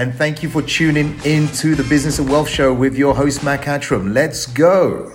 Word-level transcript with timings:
and 0.00 0.14
thank 0.14 0.42
you 0.42 0.48
for 0.48 0.62
tuning 0.62 1.14
in 1.26 1.46
to 1.48 1.74
the 1.74 1.82
Business 1.84 2.18
and 2.18 2.26
Wealth 2.26 2.48
Show 2.48 2.72
with 2.72 2.96
your 2.96 3.14
host, 3.14 3.44
Mac 3.44 3.64
Attram. 3.64 4.14
Let's 4.14 4.46
go. 4.46 5.14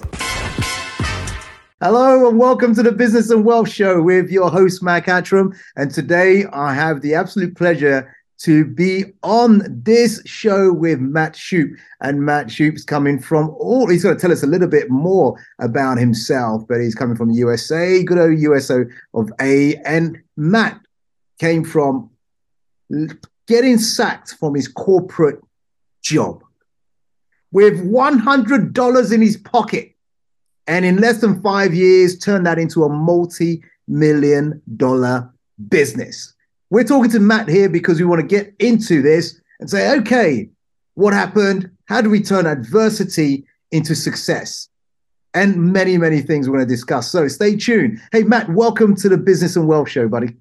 Hello 1.81 2.29
and 2.29 2.38
welcome 2.38 2.76
to 2.76 2.84
the 2.84 2.92
Business 2.92 3.32
and 3.32 3.44
Wealth 3.44 3.68
Show 3.68 4.00
with 4.00 4.29
your 4.29 4.52
host, 4.52 4.84
Mac 4.84 5.08
Attram. 5.08 5.58
And 5.76 5.90
today 5.90 6.46
I 6.54 6.76
have 6.76 7.02
the 7.02 7.16
absolute 7.16 7.57
pleasure 7.57 8.16
to 8.41 8.63
be 8.63 9.05
on 9.23 9.63
this 9.68 10.21
show 10.27 10.71
with 10.71 10.99
Matt 10.99 11.33
Shoup. 11.33 11.75
And 12.02 12.21
Matt 12.21 12.49
Shoup's 12.49 12.83
coming 12.83 13.20
from 13.20 13.49
all, 13.57 13.89
he's 13.89 14.04
going 14.04 14.15
to 14.15 14.21
tell 14.21 14.31
us 14.31 14.43
a 14.43 14.47
little 14.47 14.67
bit 14.67 14.91
more 14.91 15.36
about 15.57 15.97
himself, 15.97 16.61
but 16.70 16.79
he's 16.79 16.93
coming 16.93 17.15
from 17.15 17.29
the 17.29 17.39
USA, 17.39 18.04
good 18.04 18.20
old 18.20 18.38
USO 18.38 18.86
of 19.15 19.31
A. 19.41 19.77
And 19.77 20.21
Matt 20.38 20.79
came 21.39 21.63
from 21.63 22.11
getting 23.48 23.77
sacked 23.77 24.35
from 24.40 24.55
his 24.55 24.67
corporate 24.67 25.40
job 26.02 26.44
with 27.52 27.80
$100 27.85 29.13
in 29.13 29.21
his 29.21 29.38
pocket. 29.38 29.91
And 30.68 30.84
in 30.84 30.98
less 30.98 31.21
than 31.21 31.41
five 31.41 31.73
years, 31.73 32.18
turned 32.18 32.45
that 32.48 32.58
into 32.58 32.84
a 32.84 32.90
multi 32.90 33.63
million 33.88 34.62
dollar 34.77 35.31
business. 35.70 36.34
We're 36.70 36.84
talking 36.84 37.12
to 37.12 37.20
Matt 37.20 37.48
here 37.48 37.70
because 37.70 37.99
we 37.99 38.05
want 38.05 38.21
to 38.21 38.27
get 38.27 38.54
into 38.59 39.02
this 39.02 39.40
and 39.59 39.70
say, 39.70 39.96
okay, 39.99 40.49
what 40.96 41.13
happened? 41.13 41.70
How 41.85 42.02
do 42.02 42.09
we 42.09 42.21
turn 42.21 42.48
adversity 42.48 43.46
into 43.71 43.96
success? 43.96 44.68
And 45.35 45.71
many, 45.71 45.98
many 45.98 46.21
things 46.21 46.49
we're 46.49 46.57
going 46.57 46.68
to 46.68 46.73
discuss. 46.73 47.12
So 47.12 47.27
stay 47.27 47.55
tuned. 47.55 47.99
Hey, 48.12 48.23
Matt, 48.23 48.49
welcome 48.49 48.96
to 48.96 49.09
the 49.09 49.18
Business 49.18 49.55
and 49.55 49.68
Wealth 49.68 49.90
Show, 49.90 50.07
buddy. 50.07 50.35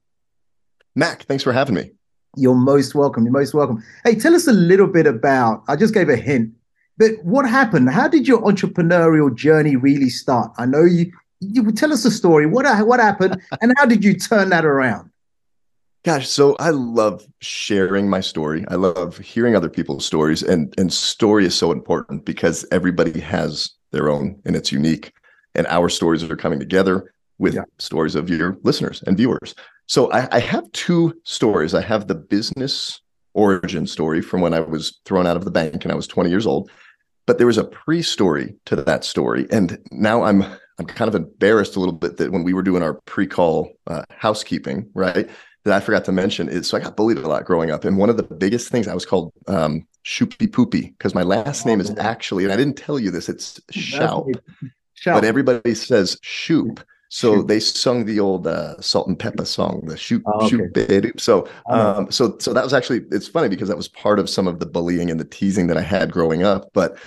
Mac, 0.95 1.25
thanks 1.25 1.43
for 1.45 1.53
having 1.53 1.75
me. 1.75 1.91
You're 2.37 2.55
most 2.55 2.95
welcome. 2.95 3.25
You're 3.25 3.33
most 3.33 3.55
welcome. 3.55 3.83
Hey, 4.05 4.15
tell 4.15 4.35
us 4.35 4.47
a 4.47 4.53
little 4.53 4.87
bit 4.87 5.07
about, 5.07 5.63
I 5.69 5.77
just 5.77 5.95
gave 5.95 6.09
a 6.09 6.17
hint, 6.17 6.53
but 6.97 7.13
what 7.23 7.49
happened? 7.49 7.91
How 7.91 8.09
did 8.09 8.29
your 8.29 8.43
entrepreneurial 8.43 9.35
journey 9.35 9.77
really 9.77 10.09
start? 10.09 10.53
I 10.59 10.67
know 10.67 10.85
you, 10.85 11.13
you 11.41 11.71
tell 11.73 11.93
us 11.93 12.05
a 12.05 12.11
story. 12.11 12.47
What, 12.47 12.67
what 12.87 13.01
happened 13.01 13.41
and 13.61 13.73
how 13.77 13.87
did 13.87 14.05
you 14.05 14.15
turn 14.15 14.51
that 14.51 14.65
around? 14.65 15.11
Gosh, 16.05 16.29
so 16.29 16.55
I 16.61 16.69
love 16.69 17.27
sharing 17.41 18.11
my 18.11 18.21
story. 18.21 18.63
I 18.69 18.75
love 18.75 19.17
hearing 19.17 19.57
other 19.57 19.71
people's 19.71 20.05
stories, 20.05 20.43
and 20.43 20.75
and 20.77 20.93
story 20.93 21.47
is 21.47 21.55
so 21.55 21.73
important 21.73 22.27
because 22.27 22.67
everybody 22.71 23.19
has 23.21 23.71
their 23.91 24.11
own, 24.11 24.39
and 24.45 24.55
it's 24.55 24.71
unique. 24.71 25.15
And 25.55 25.67
our 25.69 25.89
stories 25.89 26.23
are 26.23 26.37
coming 26.37 26.59
together 26.59 27.15
with 27.39 27.55
yeah. 27.55 27.63
stories 27.79 28.17
of 28.17 28.29
your 28.29 28.59
listeners 28.65 29.03
and 29.07 29.17
viewers. 29.17 29.55
So 29.87 30.11
I, 30.13 30.29
I 30.33 30.41
have 30.41 30.71
two 30.73 31.15
stories. 31.25 31.75
I 31.75 31.83
have 31.83 32.09
the 32.09 32.15
business 32.15 33.01
origin 33.35 33.87
story 33.87 34.23
from 34.23 34.41
when 34.41 34.55
I 34.55 34.61
was 34.61 35.01
thrown 35.05 35.27
out 35.27 35.37
of 35.37 35.45
the 35.45 35.51
bank 35.51 35.85
and 35.85 35.93
I 35.93 35.97
was 35.97 36.07
20 36.07 36.31
years 36.31 36.47
old, 36.47 36.71
but 37.27 37.39
there 37.39 37.47
was 37.47 37.59
a 37.59 37.65
pre-story 37.65 38.55
to 38.67 38.77
that 38.77 39.05
story, 39.05 39.47
and 39.51 39.79
now 39.91 40.23
I'm 40.23 40.45
I'm 40.79 40.87
kind 40.87 41.09
of 41.09 41.15
embarrassed 41.15 41.77
a 41.77 41.81
little 41.81 41.95
bit 41.95 42.17
that 42.17 42.33
when 42.33 42.43
we 42.43 42.53
were 42.53 42.63
doing 42.63 42.83
our 42.83 42.95
pre-call 43.07 43.71
uh, 43.87 44.03
housekeeping, 44.11 44.91
right? 44.95 45.31
that 45.65 45.75
I 45.75 45.81
forgot 45.81 46.05
to 46.05 46.13
mention 46.13 46.49
is 46.49 46.69
so 46.69 46.77
I 46.77 46.81
got 46.81 46.97
bullied 46.97 47.19
a 47.19 47.27
lot 47.27 47.45
growing 47.45 47.71
up. 47.71 47.85
And 47.85 47.97
one 47.97 48.11
of 48.11 48.17
the 48.17 48.23
biggest 48.23 48.71
things 48.71 48.87
I 48.87 48.95
was 48.95 49.07
called 49.07 49.33
um, 49.49 49.87
Shoopy 50.05 50.53
Poopy 50.53 50.95
because 50.97 51.15
my 51.15 51.23
last 51.23 51.65
name 51.65 51.81
is 51.81 51.91
oh. 51.91 51.97
actually, 51.99 52.45
and 52.45 52.53
I 52.53 52.57
didn't 52.57 52.77
tell 52.77 52.99
you 52.99 53.11
this, 53.11 53.29
it's 53.29 53.61
Shoup, 53.73 54.35
but 55.05 55.25
everybody 55.25 55.75
says 55.75 56.19
Shoop. 56.23 56.81
So 57.15 57.37
shoot. 57.37 57.47
they 57.47 57.61
sung 57.61 58.07
the 58.07 58.19
old 58.19 58.49
uh, 58.49 58.81
Salt-N-Pepa 58.81 59.47
song, 59.47 59.83
the 59.85 59.97
Shoop, 59.97 60.25
oh, 60.27 60.47
okay. 60.47 60.49
shoot, 60.49 61.21
So, 61.21 61.49
um, 61.71 62.11
so, 62.11 62.37
so 62.41 62.53
that 62.53 62.65
was 62.65 62.75
actually 62.75 63.03
it's 63.13 63.29
funny 63.29 63.49
because 63.49 63.69
that 63.69 63.77
was 63.77 63.87
part 63.87 64.19
of 64.19 64.29
some 64.29 64.49
of 64.49 64.59
the 64.59 64.67
bullying 64.67 65.13
and 65.13 65.21
the 65.21 65.25
teasing 65.25 65.69
that 65.69 65.77
I 65.77 65.81
had 65.81 66.11
growing 66.11 66.43
up. 66.43 66.71
But 66.73 66.99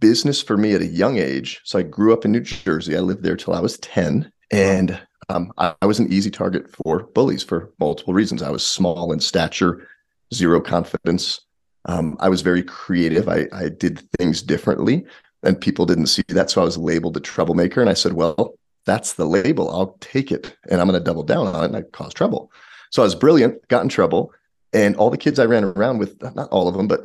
business 0.00 0.42
for 0.42 0.58
me 0.58 0.74
at 0.74 0.82
a 0.82 0.86
young 0.86 1.16
age. 1.16 1.62
So 1.64 1.78
I 1.78 1.82
grew 1.82 2.12
up 2.12 2.26
in 2.26 2.32
New 2.32 2.40
Jersey. 2.40 2.94
I 2.94 3.00
lived 3.00 3.22
there 3.22 3.38
till 3.38 3.54
I 3.54 3.60
was 3.60 3.78
ten, 3.78 4.30
and 4.52 5.00
um, 5.30 5.50
I, 5.56 5.74
I, 5.80 5.86
was 5.86 5.98
an 5.98 6.12
easy 6.12 6.30
target 6.30 6.70
for 6.70 7.04
bullies 7.14 7.42
for 7.42 7.72
multiple 7.80 8.12
reasons. 8.12 8.42
I 8.42 8.50
was 8.50 8.66
small 8.66 9.12
in 9.12 9.20
stature, 9.20 9.88
zero 10.34 10.60
confidence. 10.60 11.40
Um, 11.86 12.18
I 12.20 12.28
was 12.28 12.42
very 12.42 12.62
creative. 12.62 13.30
I, 13.30 13.46
I 13.54 13.70
did 13.70 14.02
things 14.18 14.42
differently, 14.42 15.06
and 15.42 15.58
people 15.58 15.86
didn't 15.86 16.08
see 16.08 16.24
that. 16.28 16.50
So 16.50 16.60
I 16.60 16.64
was 16.64 16.76
labeled 16.76 17.16
a 17.16 17.20
troublemaker. 17.20 17.80
And 17.80 17.88
I 17.88 17.94
said, 17.94 18.12
well, 18.12 18.58
that's 18.88 19.14
the 19.14 19.26
label. 19.26 19.70
I'll 19.70 19.96
take 20.00 20.32
it 20.32 20.56
and 20.70 20.80
I'm 20.80 20.88
going 20.88 20.98
to 20.98 21.04
double 21.04 21.22
down 21.22 21.46
on 21.46 21.62
it. 21.62 21.66
And 21.66 21.76
I 21.76 21.82
caused 21.82 22.16
trouble. 22.16 22.50
So 22.90 23.02
I 23.02 23.04
was 23.04 23.14
brilliant, 23.14 23.66
got 23.68 23.82
in 23.82 23.88
trouble. 23.88 24.32
And 24.72 24.96
all 24.96 25.10
the 25.10 25.18
kids 25.18 25.38
I 25.38 25.44
ran 25.44 25.64
around 25.64 25.98
with, 25.98 26.22
not 26.22 26.48
all 26.50 26.68
of 26.68 26.74
them, 26.74 26.88
but 26.88 27.02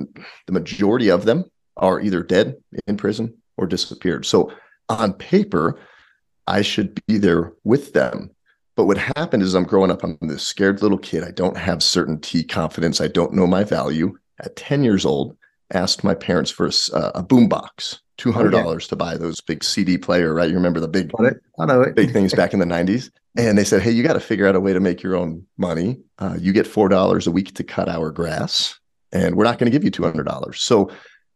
the 0.47 0.53
majority 0.53 1.09
of 1.09 1.25
them 1.25 1.45
are 1.77 1.99
either 1.99 2.23
dead 2.23 2.55
in 2.87 2.97
prison 2.97 3.35
or 3.57 3.67
disappeared. 3.67 4.25
So 4.25 4.51
on 4.89 5.13
paper, 5.13 5.79
I 6.47 6.61
should 6.61 7.01
be 7.05 7.17
there 7.17 7.53
with 7.63 7.93
them. 7.93 8.31
But 8.75 8.85
what 8.85 8.97
happened 8.97 9.43
is 9.43 9.53
I'm 9.53 9.63
growing 9.65 9.91
up, 9.91 10.03
I'm 10.03 10.17
this 10.21 10.43
scared 10.43 10.81
little 10.81 10.97
kid. 10.97 11.23
I 11.23 11.31
don't 11.31 11.57
have 11.57 11.83
certainty, 11.83 12.43
confidence. 12.43 12.99
I 12.99 13.07
don't 13.07 13.33
know 13.33 13.47
my 13.47 13.63
value. 13.63 14.17
At 14.39 14.55
10 14.55 14.83
years 14.83 15.05
old, 15.05 15.37
asked 15.71 16.03
my 16.03 16.15
parents 16.15 16.51
for 16.51 16.67
a, 16.67 16.99
a 17.15 17.23
boom 17.23 17.47
box, 18.17 18.37
$200 18.37 18.65
oh, 18.65 18.71
yeah. 18.71 18.79
to 18.79 18.95
buy 18.95 19.17
those 19.17 19.41
big 19.41 19.63
CD 19.63 19.97
player, 19.97 20.33
right? 20.33 20.49
You 20.49 20.55
remember 20.55 20.79
the 20.79 20.87
big, 20.87 21.11
I 21.59 21.65
know 21.65 21.81
it. 21.81 21.95
big 21.95 22.11
things 22.11 22.33
back 22.33 22.53
in 22.53 22.59
the 22.59 22.65
90s. 22.65 23.09
And 23.35 23.57
they 23.57 23.63
said, 23.63 23.81
hey, 23.81 23.89
you 23.89 24.03
got 24.03 24.13
to 24.13 24.19
figure 24.19 24.45
out 24.47 24.55
a 24.55 24.59
way 24.59 24.73
to 24.73 24.79
make 24.79 25.01
your 25.01 25.15
own 25.15 25.43
money. 25.57 25.97
Uh, 26.19 26.35
you 26.39 26.53
get 26.53 26.67
$4 26.67 27.25
a 27.25 27.31
week 27.31 27.55
to 27.55 27.63
cut 27.63 27.89
our 27.89 28.11
grass, 28.11 28.79
and 29.11 29.33
we're 29.33 29.43
not 29.43 29.57
going 29.57 29.71
to 29.71 29.75
give 29.75 29.83
you 29.83 29.89
$200. 29.89 30.55
So 30.55 30.91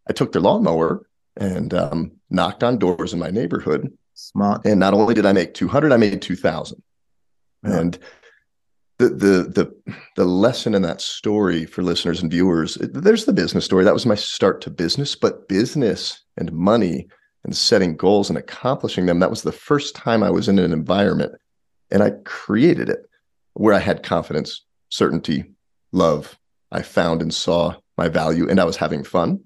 I 0.08 0.14
took 0.14 0.32
their 0.32 0.44
lawnmower 0.44 1.10
and 1.38 1.74
um, 1.74 2.12
knocked 2.30 2.64
on 2.64 2.78
doors 2.78 3.14
in 3.14 3.20
my 3.20 3.32
neighborhood 3.32 3.92
Smart. 4.20 4.66
And 4.66 4.80
not 4.80 4.96
only 4.96 5.14
did 5.14 5.28
I 5.28 5.32
make 5.34 5.54
200, 5.54 5.92
I 5.92 5.98
made 5.98 6.24
2000. 6.24 6.82
Yeah. 7.64 7.78
And 7.78 8.00
the, 9.00 9.10
the 9.10 9.44
the 9.54 9.94
the 10.16 10.26
lesson 10.26 10.74
in 10.74 10.82
that 10.82 11.02
story 11.02 11.66
for 11.66 11.84
listeners 11.84 12.22
and 12.22 12.32
viewers, 12.32 12.76
there's 12.76 13.26
the 13.26 13.34
business 13.34 13.66
story. 13.66 13.84
That 13.84 13.94
was 13.94 14.06
my 14.06 14.16
start 14.16 14.62
to 14.62 14.70
business, 14.70 15.16
but 15.16 15.48
business 15.48 16.24
and 16.38 16.52
money 16.52 17.08
and 17.44 17.56
setting 17.56 17.96
goals 17.96 18.30
and 18.30 18.38
accomplishing 18.38 19.06
them, 19.06 19.20
that 19.20 19.30
was 19.30 19.44
the 19.44 19.52
first 19.52 19.96
time 19.96 20.24
I 20.24 20.30
was 20.30 20.50
in 20.50 20.60
an 20.60 20.74
environment 20.74 21.34
and 21.92 22.04
I 22.04 22.12
created 22.26 22.90
it 22.90 23.10
where 23.54 23.74
I 23.74 23.80
had 23.80 24.04
confidence, 24.04 24.64
certainty, 24.90 25.46
love. 25.92 26.38
I 26.72 26.82
found 26.82 27.22
and 27.22 27.34
saw 27.34 27.76
my 27.98 28.10
value 28.10 28.50
and 28.50 28.60
I 28.60 28.66
was 28.66 28.76
having 28.76 29.04
fun. 29.04 29.40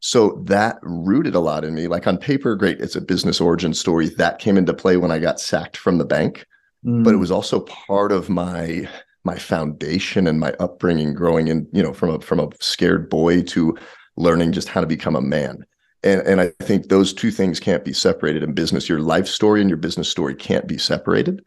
So 0.00 0.42
that 0.46 0.78
rooted 0.82 1.34
a 1.34 1.40
lot 1.40 1.64
in 1.64 1.74
me. 1.74 1.86
Like 1.86 2.06
on 2.06 2.18
paper, 2.18 2.54
great, 2.56 2.80
it's 2.80 2.96
a 2.96 3.00
business 3.00 3.40
origin 3.40 3.72
story. 3.74 4.08
That 4.08 4.38
came 4.38 4.56
into 4.56 4.74
play 4.74 4.96
when 4.96 5.10
I 5.10 5.18
got 5.18 5.40
sacked 5.40 5.76
from 5.76 5.98
the 5.98 6.04
bank. 6.04 6.46
Mm. 6.84 7.04
But 7.04 7.14
it 7.14 7.16
mm. 7.16 7.20
was 7.20 7.30
also 7.30 7.60
part 7.60 8.12
of 8.12 8.28
my 8.28 8.88
my 9.24 9.36
foundation 9.36 10.26
and 10.26 10.40
my 10.40 10.52
upbringing 10.60 11.12
growing 11.12 11.48
in, 11.48 11.68
you 11.72 11.82
know, 11.82 11.92
from 11.92 12.10
a 12.10 12.20
from 12.20 12.40
a 12.40 12.48
scared 12.60 13.10
boy 13.10 13.42
to 13.42 13.76
learning 14.16 14.52
just 14.52 14.68
how 14.68 14.80
to 14.80 14.86
become 14.86 15.16
a 15.16 15.20
man. 15.20 15.64
And 16.02 16.22
and 16.22 16.40
I 16.40 16.48
think 16.60 16.88
those 16.88 17.12
two 17.12 17.30
things 17.30 17.60
can't 17.60 17.84
be 17.84 17.92
separated 17.92 18.42
in 18.42 18.52
business. 18.52 18.88
Your 18.88 19.00
life 19.00 19.26
story 19.26 19.60
and 19.60 19.68
your 19.68 19.76
business 19.76 20.08
story 20.08 20.34
can't 20.34 20.66
be 20.66 20.78
separated. 20.78 21.44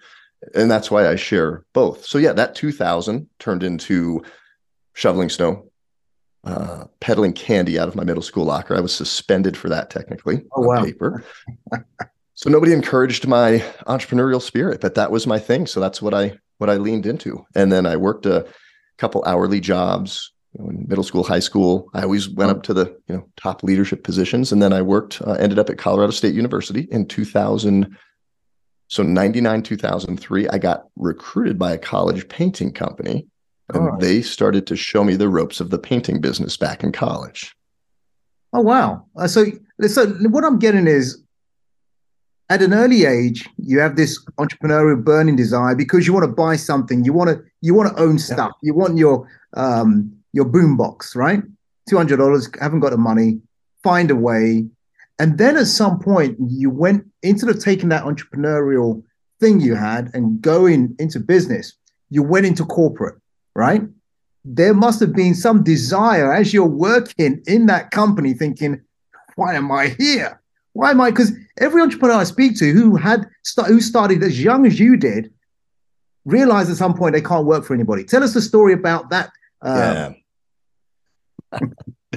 And 0.55 0.69
that's 0.69 0.91
why 0.91 1.07
I 1.07 1.15
share 1.15 1.65
both. 1.73 2.05
So 2.05 2.17
yeah, 2.17 2.33
that 2.33 2.53
2000 2.53 3.27
turned 3.39 3.63
into 3.63 4.21
shoveling 4.93 5.29
snow, 5.29 5.71
uh, 6.43 6.85
peddling 6.99 7.33
candy 7.33 7.79
out 7.79 7.87
of 7.87 7.95
my 7.95 8.03
middle 8.03 8.21
school 8.21 8.43
locker. 8.43 8.75
I 8.75 8.81
was 8.81 8.93
suspended 8.93 9.55
for 9.55 9.69
that 9.69 9.89
technically 9.89 10.43
oh, 10.51 10.63
on 10.63 10.67
wow. 10.67 10.83
paper. 10.83 11.23
so 12.43 12.49
nobody 12.49 12.73
encouraged 12.73 13.25
my 13.25 13.59
entrepreneurial 13.87 14.41
spirit, 14.41 14.81
but 14.81 14.95
that 14.95 15.11
was 15.11 15.25
my 15.25 15.39
thing. 15.39 15.65
So 15.65 15.79
that's 15.79 16.01
what 16.01 16.13
I 16.13 16.37
what 16.57 16.69
I 16.69 16.75
leaned 16.75 17.05
into. 17.05 17.45
And 17.55 17.71
then 17.71 17.85
I 17.85 17.95
worked 17.95 18.25
a 18.25 18.45
couple 18.97 19.23
hourly 19.25 19.61
jobs 19.61 20.29
you 20.51 20.61
know, 20.61 20.69
in 20.69 20.85
middle 20.85 21.05
school, 21.05 21.23
high 21.23 21.39
school. 21.39 21.89
I 21.93 22.01
always 22.01 22.27
went 22.27 22.51
up 22.51 22.61
to 22.63 22.73
the 22.73 22.87
you 23.07 23.15
know 23.15 23.29
top 23.37 23.63
leadership 23.63 24.03
positions, 24.03 24.51
and 24.51 24.61
then 24.61 24.73
I 24.73 24.81
worked. 24.81 25.21
Uh, 25.21 25.37
ended 25.39 25.57
up 25.57 25.69
at 25.69 25.77
Colorado 25.77 26.11
State 26.11 26.35
University 26.35 26.85
in 26.91 27.07
2000. 27.07 27.97
So 28.89 29.03
99, 29.03 29.63
2003, 29.63 30.49
I 30.49 30.57
got 30.57 30.87
recruited 30.97 31.57
by 31.57 31.71
a 31.71 31.77
college 31.77 32.27
painting 32.27 32.73
company 32.73 33.25
and 33.73 33.85
right. 33.85 33.99
they 34.01 34.21
started 34.21 34.67
to 34.67 34.75
show 34.75 35.05
me 35.05 35.15
the 35.15 35.29
ropes 35.29 35.61
of 35.61 35.69
the 35.69 35.79
painting 35.79 36.19
business 36.19 36.57
back 36.57 36.83
in 36.83 36.91
college. 36.91 37.55
Oh 38.51 38.59
wow! 38.59 39.05
Uh, 39.15 39.27
so, 39.27 39.45
so 39.87 40.07
what 40.27 40.43
I'm 40.43 40.59
getting 40.59 40.87
is, 40.87 41.23
at 42.49 42.61
an 42.61 42.73
early 42.73 43.05
age, 43.05 43.47
you 43.57 43.79
have 43.79 43.95
this 43.95 44.23
entrepreneurial 44.37 45.03
burning 45.03 45.35
desire 45.35 45.75
because 45.75 46.05
you 46.05 46.13
want 46.13 46.25
to 46.25 46.31
buy 46.31 46.55
something, 46.55 47.03
you 47.03 47.13
want 47.13 47.29
to 47.29 47.43
you 47.61 47.73
want 47.73 47.95
to 47.95 48.01
own 48.01 48.19
stuff, 48.19 48.51
you 48.61 48.73
want 48.73 48.97
your 48.97 49.27
um 49.55 50.11
your 50.33 50.45
boombox, 50.45 51.15
right? 51.15 51.41
Two 51.89 51.97
hundred 51.97 52.17
dollars, 52.17 52.49
haven't 52.59 52.81
got 52.81 52.91
the 52.91 52.97
money, 52.97 53.39
find 53.81 54.11
a 54.11 54.15
way, 54.15 54.65
and 55.19 55.37
then 55.37 55.57
at 55.57 55.67
some 55.67 55.99
point 55.99 56.37
you 56.39 56.69
went 56.69 57.05
instead 57.21 57.49
of 57.49 57.63
taking 57.63 57.89
that 57.89 58.03
entrepreneurial 58.03 59.03
thing 59.39 59.59
you 59.59 59.75
had 59.75 60.11
and 60.13 60.41
going 60.41 60.95
into 60.99 61.19
business, 61.19 61.73
you 62.09 62.23
went 62.23 62.45
into 62.45 62.65
corporate 62.65 63.15
right? 63.55 63.83
there 64.45 64.73
must 64.73 64.99
have 64.99 65.13
been 65.13 65.33
some 65.33 65.63
desire 65.63 66.33
as 66.33 66.53
you're 66.53 66.65
working 66.65 67.41
in 67.47 67.65
that 67.67 67.91
company, 67.91 68.33
thinking, 68.33 68.81
"Why 69.35 69.55
am 69.55 69.71
I 69.71 69.95
here? 69.97 70.41
Why 70.73 70.91
am 70.91 71.01
I?" 71.01 71.09
Because 71.09 71.31
every 71.57 71.81
entrepreneur 71.81 72.15
I 72.15 72.23
speak 72.23 72.57
to 72.59 72.71
who 72.71 72.95
had 72.95 73.25
who 73.67 73.79
started 73.79 74.21
as 74.23 74.43
young 74.43 74.65
as 74.65 74.79
you 74.79 74.97
did 74.97 75.31
realized 76.25 76.69
at 76.69 76.77
some 76.77 76.93
point 76.93 77.13
they 77.13 77.21
can't 77.21 77.45
work 77.45 77.65
for 77.65 77.73
anybody. 77.73 78.03
Tell 78.03 78.23
us 78.23 78.33
the 78.33 78.41
story 78.41 78.73
about 78.73 79.09
that. 79.09 79.31
Um, 79.61 80.15
yeah. 81.51 81.59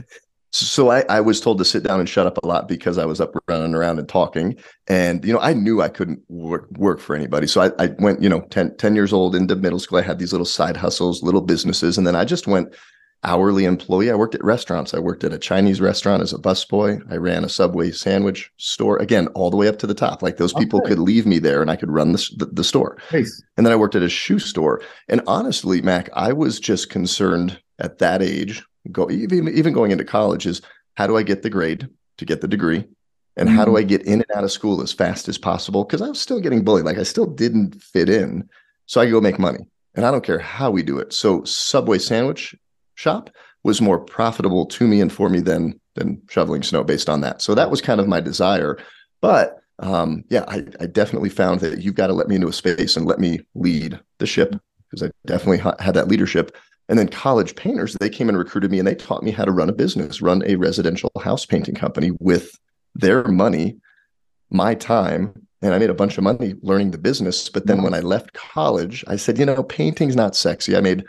so 0.53 0.91
I, 0.91 1.05
I 1.09 1.21
was 1.21 1.41
told 1.41 1.59
to 1.59 1.65
sit 1.65 1.83
down 1.83 2.01
and 2.01 2.09
shut 2.09 2.27
up 2.27 2.39
a 2.43 2.47
lot 2.47 2.69
because 2.69 2.99
I 2.99 3.05
was 3.05 3.21
up 3.21 3.35
running 3.49 3.75
around 3.75 3.99
and 3.99 4.09
talking. 4.09 4.57
And, 4.87 5.25
you 5.25 5.33
know, 5.33 5.41
I 5.41 5.53
knew 5.53 5.83
I 5.83 5.89
couldn't 5.89 6.23
work, 6.29 6.69
work 6.79 7.01
for 7.01 7.15
anybody. 7.15 7.47
So 7.47 7.61
I, 7.61 7.85
I 7.85 7.89
went, 7.99 8.23
you 8.23 8.29
know, 8.29 8.41
10, 8.41 8.77
10 8.77 8.95
years 8.95 9.13
old 9.13 9.35
into 9.35 9.57
middle 9.57 9.79
school. 9.79 9.99
I 9.99 10.03
had 10.03 10.19
these 10.19 10.33
little 10.33 10.47
side 10.47 10.77
hustles, 10.77 11.23
little 11.23 11.43
businesses. 11.43 11.99
And 11.99 12.07
then 12.07 12.17
I 12.17 12.25
just 12.25 12.47
went 12.47 12.75
hourly 13.25 13.65
employee. 13.65 14.11
I 14.11 14.15
worked 14.15 14.35
at 14.35 14.45
restaurants. 14.45 14.95
I 14.95 14.99
worked 14.99 15.25
at 15.25 15.33
a 15.33 15.39
Chinese 15.39 15.81
restaurant 15.81 16.23
as 16.23 16.33
a 16.33 16.39
busboy. 16.39 17.01
I 17.11 17.17
ran 17.17 17.45
a 17.45 17.49
Subway 17.49 17.91
sandwich 17.91 18.51
store 18.57 18.97
again, 18.99 19.27
all 19.29 19.51
the 19.51 19.57
way 19.57 19.69
up 19.69 19.79
to 19.81 19.87
the 19.87 19.95
top. 19.95 20.23
Like 20.23 20.37
those 20.37 20.53
people 20.53 20.81
okay. 20.81 20.91
could 20.91 20.99
leave 20.99 21.27
me 21.27 21.39
there 21.39 21.61
and 21.61 21.71
I 21.71 21.77
could 21.77 21.91
run 21.91 22.13
the, 22.13 22.31
the, 22.37 22.47
the 22.47 22.65
store. 22.65 22.99
Nice. 23.13 23.43
And 23.57 23.67
then 23.67 23.73
I 23.73 23.77
worked 23.77 23.95
at 23.95 24.03
a 24.03 24.09
shoe 24.09 24.39
store. 24.39 24.83
And 25.09 25.23
honestly, 25.27 25.83
Mac, 25.83 26.09
I 26.15 26.33
was 26.33 26.61
just 26.61 26.91
concerned 26.91 27.59
at 27.79 27.99
that 27.99 28.23
age, 28.23 28.65
go 28.93 29.11
even, 29.11 29.49
even 29.49 29.73
going 29.73 29.91
into 29.91 30.05
college 30.05 30.47
is 30.47 30.63
how 30.95 31.07
do 31.07 31.17
I 31.17 31.23
get 31.23 31.43
the 31.43 31.51
grade 31.51 31.89
to 32.19 32.25
get 32.25 32.41
the 32.41 32.49
degree? 32.49 32.85
And 33.37 33.49
mm-hmm. 33.49 33.59
how 33.59 33.65
do 33.65 33.73
mm. 33.73 33.79
I 33.79 33.83
get 33.83 34.03
in 34.03 34.23
and 34.23 34.31
out 34.35 34.45
of 34.45 34.53
school 34.53 34.81
as 34.81 34.93
fast 34.93 35.29
as 35.29 35.37
possible? 35.37 35.85
Because 35.85 36.01
I 36.01 36.09
was 36.09 36.21
still 36.21 36.41
getting 36.41 36.65
bullied. 36.65 36.87
Like 36.87 36.99
I 36.99 37.03
still 37.03 37.27
didn't 37.27 37.83
fit 37.83 38.09
in. 38.09 38.49
So 38.87 39.01
I 39.01 39.11
go 39.11 39.21
make 39.21 39.39
money. 39.39 39.67
And 39.95 40.05
I 40.05 40.11
don't 40.11 40.25
care 40.25 40.39
how 40.39 40.71
we 40.71 40.83
do 40.83 40.99
it. 40.99 41.13
So 41.13 41.43
Subway 41.45 41.99
sandwich 41.99 42.55
shop 42.97 43.31
was 43.63 43.81
more 43.81 43.99
profitable 43.99 44.67
to 44.67 44.87
me 44.87 45.01
and 45.01 45.13
for 45.13 45.29
me 45.29 45.41
than 45.41 45.81
than 45.95 46.21
shoveling 46.29 46.63
snow 46.63 46.85
based 46.85 47.09
on 47.09 47.21
that. 47.23 47.41
So 47.41 47.55
that 47.55 47.71
was 47.71 47.81
kind 47.81 48.01
of 48.01 48.09
my 48.09 48.21
desire. 48.21 48.79
But 49.23 49.59
um, 49.79 50.25
yeah, 50.29 50.45
I, 50.49 50.65
I, 50.81 50.87
definitely 50.87 51.29
found 51.29 51.61
that 51.61 51.83
you've 51.83 51.95
got 51.95 52.07
to 52.07 52.15
let 52.15 52.29
me 52.29 52.37
into 52.37 52.49
a 52.49 52.53
space 52.53 52.97
and 52.97 53.07
let 53.07 53.19
me 53.19 53.41
lead 53.55 53.99
the 54.19 54.27
ship 54.27 54.55
because 54.91 55.07
I 55.07 55.11
definitely 55.27 55.59
ha- 55.59 55.77
had 55.79 55.95
that 55.95 56.09
leadership. 56.09 56.57
And 56.89 56.99
then 56.99 57.09
college 57.09 57.57
painters, 57.57 57.95
they 57.95 58.09
came 58.09 58.29
and 58.29 58.39
recruited 58.39 58.71
me 58.71 58.79
and 58.79 58.89
they 58.89 58.95
taught 58.95 59.23
me 59.23 59.33
how 59.33 59.45
to 59.45 59.53
run 59.53 59.69
a 59.69 59.75
business, 59.75 60.23
run 60.23 60.43
a 60.47 60.57
residential 60.57 61.11
house 61.21 61.45
painting 61.45 61.75
company 61.75 62.13
with 62.21 62.53
their 62.95 63.25
money, 63.25 63.77
my 64.51 64.75
time. 64.75 65.47
And 65.61 65.75
I 65.75 65.79
made 65.79 65.91
a 65.91 65.95
bunch 65.95 66.17
of 66.17 66.25
money 66.25 66.55
learning 66.63 66.93
the 66.93 66.99
business. 66.99 67.49
But 67.51 67.67
then 67.67 67.83
when 67.83 67.93
I 67.93 68.01
left 68.01 68.33
college, 68.33 69.05
I 69.09 69.17
said, 69.17 69.39
you 69.39 69.45
know, 69.45 69.63
painting's 69.63 70.17
not 70.17 70.37
sexy. 70.37 70.77
I 70.77 70.81
made 70.81 71.05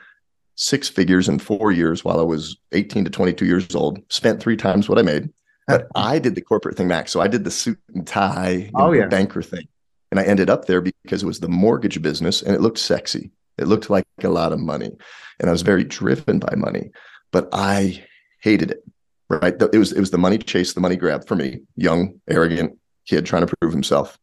six 0.58 0.90
figures 0.90 1.30
in 1.30 1.40
four 1.40 1.72
years 1.72 2.04
while 2.04 2.20
I 2.20 2.24
was 2.24 2.58
18 2.74 3.06
to 3.06 3.10
22 3.10 3.46
years 3.46 3.76
old, 3.76 4.00
spent 4.12 4.42
three 4.42 4.58
times 4.58 4.90
what 4.90 5.00
I 5.00 5.04
made. 5.04 5.30
But 5.68 5.88
I 5.96 6.20
did 6.20 6.36
the 6.36 6.42
corporate 6.42 6.76
thing, 6.76 6.88
Mac. 6.88 7.08
So 7.10 7.22
I 7.22 7.28
did 7.28 7.44
the 7.44 7.52
suit 7.52 7.80
and 7.94 8.06
tie, 8.06 8.72
oh, 8.74 8.92
yeah. 8.92 9.06
banker 9.06 9.42
thing. 9.42 9.68
And 10.12 10.20
I 10.20 10.24
ended 10.24 10.50
up 10.50 10.66
there 10.66 10.82
because 10.82 11.24
it 11.24 11.26
was 11.26 11.40
the 11.40 11.50
mortgage 11.50 12.02
business 12.02 12.42
and 12.42 12.56
it 12.56 12.62
looked 12.62 12.80
sexy. 12.80 13.32
It 13.58 13.68
looked 13.68 13.90
like 13.90 14.06
a 14.24 14.30
lot 14.30 14.54
of 14.54 14.60
money. 14.60 14.92
And 15.40 15.50
I 15.50 15.52
was 15.52 15.62
very 15.62 15.84
driven 15.84 16.40
by 16.40 16.56
money, 16.56 16.92
but 17.32 17.50
I 17.52 18.04
hated 18.42 18.72
it. 18.72 18.84
Right. 19.30 19.62
It 19.62 19.78
was 19.78 19.92
it 19.92 20.00
was 20.00 20.12
the 20.12 20.18
money 20.18 20.38
chase, 20.38 20.72
the 20.72 20.80
money 20.80 20.96
grab 20.96 21.28
for 21.28 21.36
me, 21.36 21.60
young, 21.76 22.22
arrogant 22.30 22.80
kid 23.06 23.26
trying 23.26 23.46
to 23.46 23.54
prove 23.60 23.74
himself. 23.74 24.18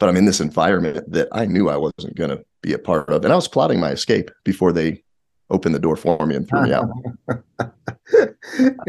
But 0.00 0.08
I'm 0.08 0.16
in 0.16 0.24
this 0.24 0.40
environment 0.40 1.12
that 1.12 1.28
I 1.30 1.46
knew 1.46 1.68
I 1.68 1.76
wasn't 1.76 2.16
going 2.16 2.30
to 2.30 2.44
be 2.60 2.72
a 2.72 2.78
part 2.78 3.10
of. 3.10 3.24
And 3.24 3.32
I 3.32 3.36
was 3.36 3.46
plotting 3.46 3.78
my 3.78 3.90
escape 3.90 4.30
before 4.42 4.72
they 4.72 5.04
opened 5.50 5.74
the 5.74 5.78
door 5.78 5.96
for 5.96 6.24
me 6.26 6.36
and 6.36 6.48
threw 6.48 6.62
me 6.62 6.72
out. 6.72 6.88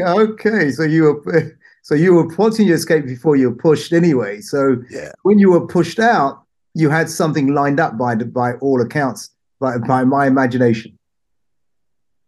okay, 0.00 0.70
so 0.70 0.82
you 0.82 1.02
were 1.02 1.56
so 1.82 1.94
you 1.94 2.14
were 2.14 2.28
plotting 2.34 2.66
your 2.66 2.76
escape 2.76 3.06
before 3.06 3.36
you 3.36 3.50
were 3.50 3.56
pushed 3.56 3.92
anyway. 3.92 4.40
So 4.40 4.76
yeah. 4.90 5.12
when 5.22 5.38
you 5.38 5.50
were 5.50 5.66
pushed 5.66 5.98
out, 5.98 6.42
you 6.74 6.90
had 6.90 7.10
something 7.10 7.54
lined 7.54 7.80
up 7.80 7.98
by 7.98 8.14
by 8.14 8.54
all 8.54 8.80
accounts, 8.80 9.30
by 9.60 9.78
by 9.78 10.04
my 10.04 10.26
imagination. 10.26 10.98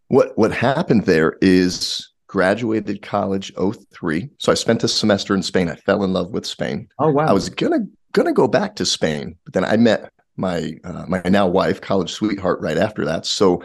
What 0.09 0.37
what 0.37 0.53
happened 0.53 1.07
there 1.07 1.37
is 1.41 2.11
graduated 2.35 3.01
college 3.01 3.53
03. 3.93 4.29
So 4.39 4.51
I 4.51 4.57
spent 4.57 4.83
a 4.83 4.89
semester 4.89 5.37
in 5.37 5.43
Spain. 5.45 5.69
I 5.69 5.77
fell 5.77 6.03
in 6.03 6.13
love 6.13 6.33
with 6.33 6.45
Spain. 6.45 6.89
Oh 6.99 7.11
wow. 7.11 7.27
I 7.27 7.33
was 7.33 7.49
gonna 7.49 7.87
gonna 8.13 8.33
go 8.33 8.49
back 8.49 8.75
to 8.77 8.85
Spain, 8.85 9.37
but 9.45 9.55
then 9.55 9.65
I 9.65 9.77
met 9.77 10.11
my 10.37 10.73
uh, 10.83 11.05
my 11.07 11.23
now 11.27 11.47
wife, 11.47 11.81
college 11.81 12.13
sweetheart, 12.13 12.61
right 12.61 12.77
after 12.77 13.05
that. 13.05 13.25
So 13.25 13.63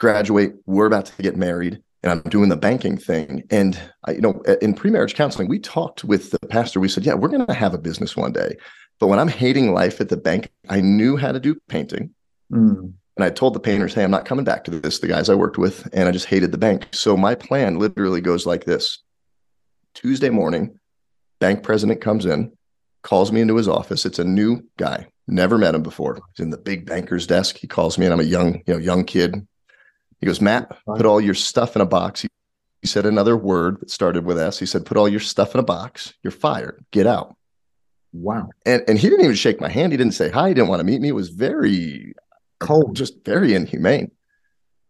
graduate, 0.00 0.54
we're 0.66 0.86
about 0.86 1.06
to 1.06 1.22
get 1.22 1.36
married, 1.36 1.80
and 2.02 2.10
I'm 2.10 2.22
doing 2.22 2.48
the 2.48 2.56
banking 2.56 2.96
thing. 2.96 3.44
And 3.50 3.78
I, 4.06 4.12
you 4.12 4.20
know, 4.20 4.42
in 4.60 4.74
pre-marriage 4.74 5.14
counseling, 5.14 5.48
we 5.48 5.60
talked 5.60 6.02
with 6.02 6.30
the 6.30 6.38
pastor. 6.48 6.80
We 6.80 6.88
said, 6.88 7.04
yeah, 7.04 7.14
we're 7.14 7.28
going 7.28 7.46
to 7.46 7.54
have 7.54 7.74
a 7.74 7.78
business 7.78 8.16
one 8.16 8.32
day. 8.32 8.56
But 8.98 9.06
when 9.06 9.18
I'm 9.18 9.28
hating 9.28 9.72
life 9.72 10.00
at 10.00 10.08
the 10.08 10.16
bank, 10.16 10.50
I 10.68 10.80
knew 10.80 11.16
how 11.16 11.32
to 11.32 11.38
do 11.38 11.54
painting. 11.68 12.10
Mm. 12.52 12.94
And 13.16 13.24
I 13.24 13.30
told 13.30 13.54
the 13.54 13.60
painters, 13.60 13.92
hey, 13.92 14.02
I'm 14.02 14.10
not 14.10 14.24
coming 14.24 14.44
back 14.44 14.64
to 14.64 14.70
this, 14.70 14.98
the 14.98 15.06
guys 15.06 15.28
I 15.28 15.34
worked 15.34 15.58
with, 15.58 15.86
and 15.92 16.08
I 16.08 16.12
just 16.12 16.26
hated 16.26 16.52
the 16.52 16.58
bank. 16.58 16.88
So 16.92 17.16
my 17.16 17.34
plan 17.34 17.78
literally 17.78 18.22
goes 18.22 18.46
like 18.46 18.64
this 18.64 19.02
Tuesday 19.94 20.30
morning, 20.30 20.78
bank 21.38 21.62
president 21.62 22.00
comes 22.00 22.24
in, 22.24 22.52
calls 23.02 23.30
me 23.30 23.42
into 23.42 23.56
his 23.56 23.68
office. 23.68 24.06
It's 24.06 24.18
a 24.18 24.24
new 24.24 24.62
guy, 24.78 25.08
never 25.26 25.58
met 25.58 25.74
him 25.74 25.82
before. 25.82 26.18
He's 26.34 26.44
in 26.44 26.50
the 26.50 26.58
big 26.58 26.86
banker's 26.86 27.26
desk. 27.26 27.58
He 27.58 27.66
calls 27.66 27.98
me, 27.98 28.06
and 28.06 28.14
I'm 28.14 28.20
a 28.20 28.24
young, 28.24 28.62
you 28.66 28.74
know, 28.74 28.78
young 28.78 29.04
kid, 29.04 29.46
he 30.20 30.26
goes, 30.26 30.40
Matt, 30.40 30.76
put 30.86 31.06
all 31.06 31.20
your 31.20 31.34
stuff 31.34 31.76
in 31.76 31.82
a 31.82 31.86
box. 31.86 32.22
He, 32.22 32.28
he 32.82 32.88
said 32.88 33.06
another 33.06 33.36
word 33.36 33.80
that 33.80 33.90
started 33.90 34.24
with 34.24 34.38
S. 34.38 34.58
He 34.58 34.66
said, 34.66 34.86
put 34.86 34.96
all 34.96 35.08
your 35.08 35.20
stuff 35.20 35.54
in 35.54 35.60
a 35.60 35.64
box. 35.64 36.14
You're 36.22 36.30
fired. 36.30 36.84
Get 36.90 37.06
out. 37.06 37.36
Wow. 38.12 38.48
And 38.66 38.82
and 38.88 38.98
he 38.98 39.08
didn't 39.08 39.24
even 39.24 39.36
shake 39.36 39.60
my 39.60 39.68
hand. 39.68 39.92
He 39.92 39.96
didn't 39.96 40.14
say 40.14 40.30
hi. 40.30 40.48
He 40.48 40.54
didn't 40.54 40.68
want 40.68 40.80
to 40.80 40.84
meet 40.84 41.00
me. 41.00 41.08
It 41.08 41.14
was 41.14 41.28
very 41.28 42.14
cold, 42.58 42.96
just 42.96 43.24
very 43.24 43.54
inhumane. 43.54 44.10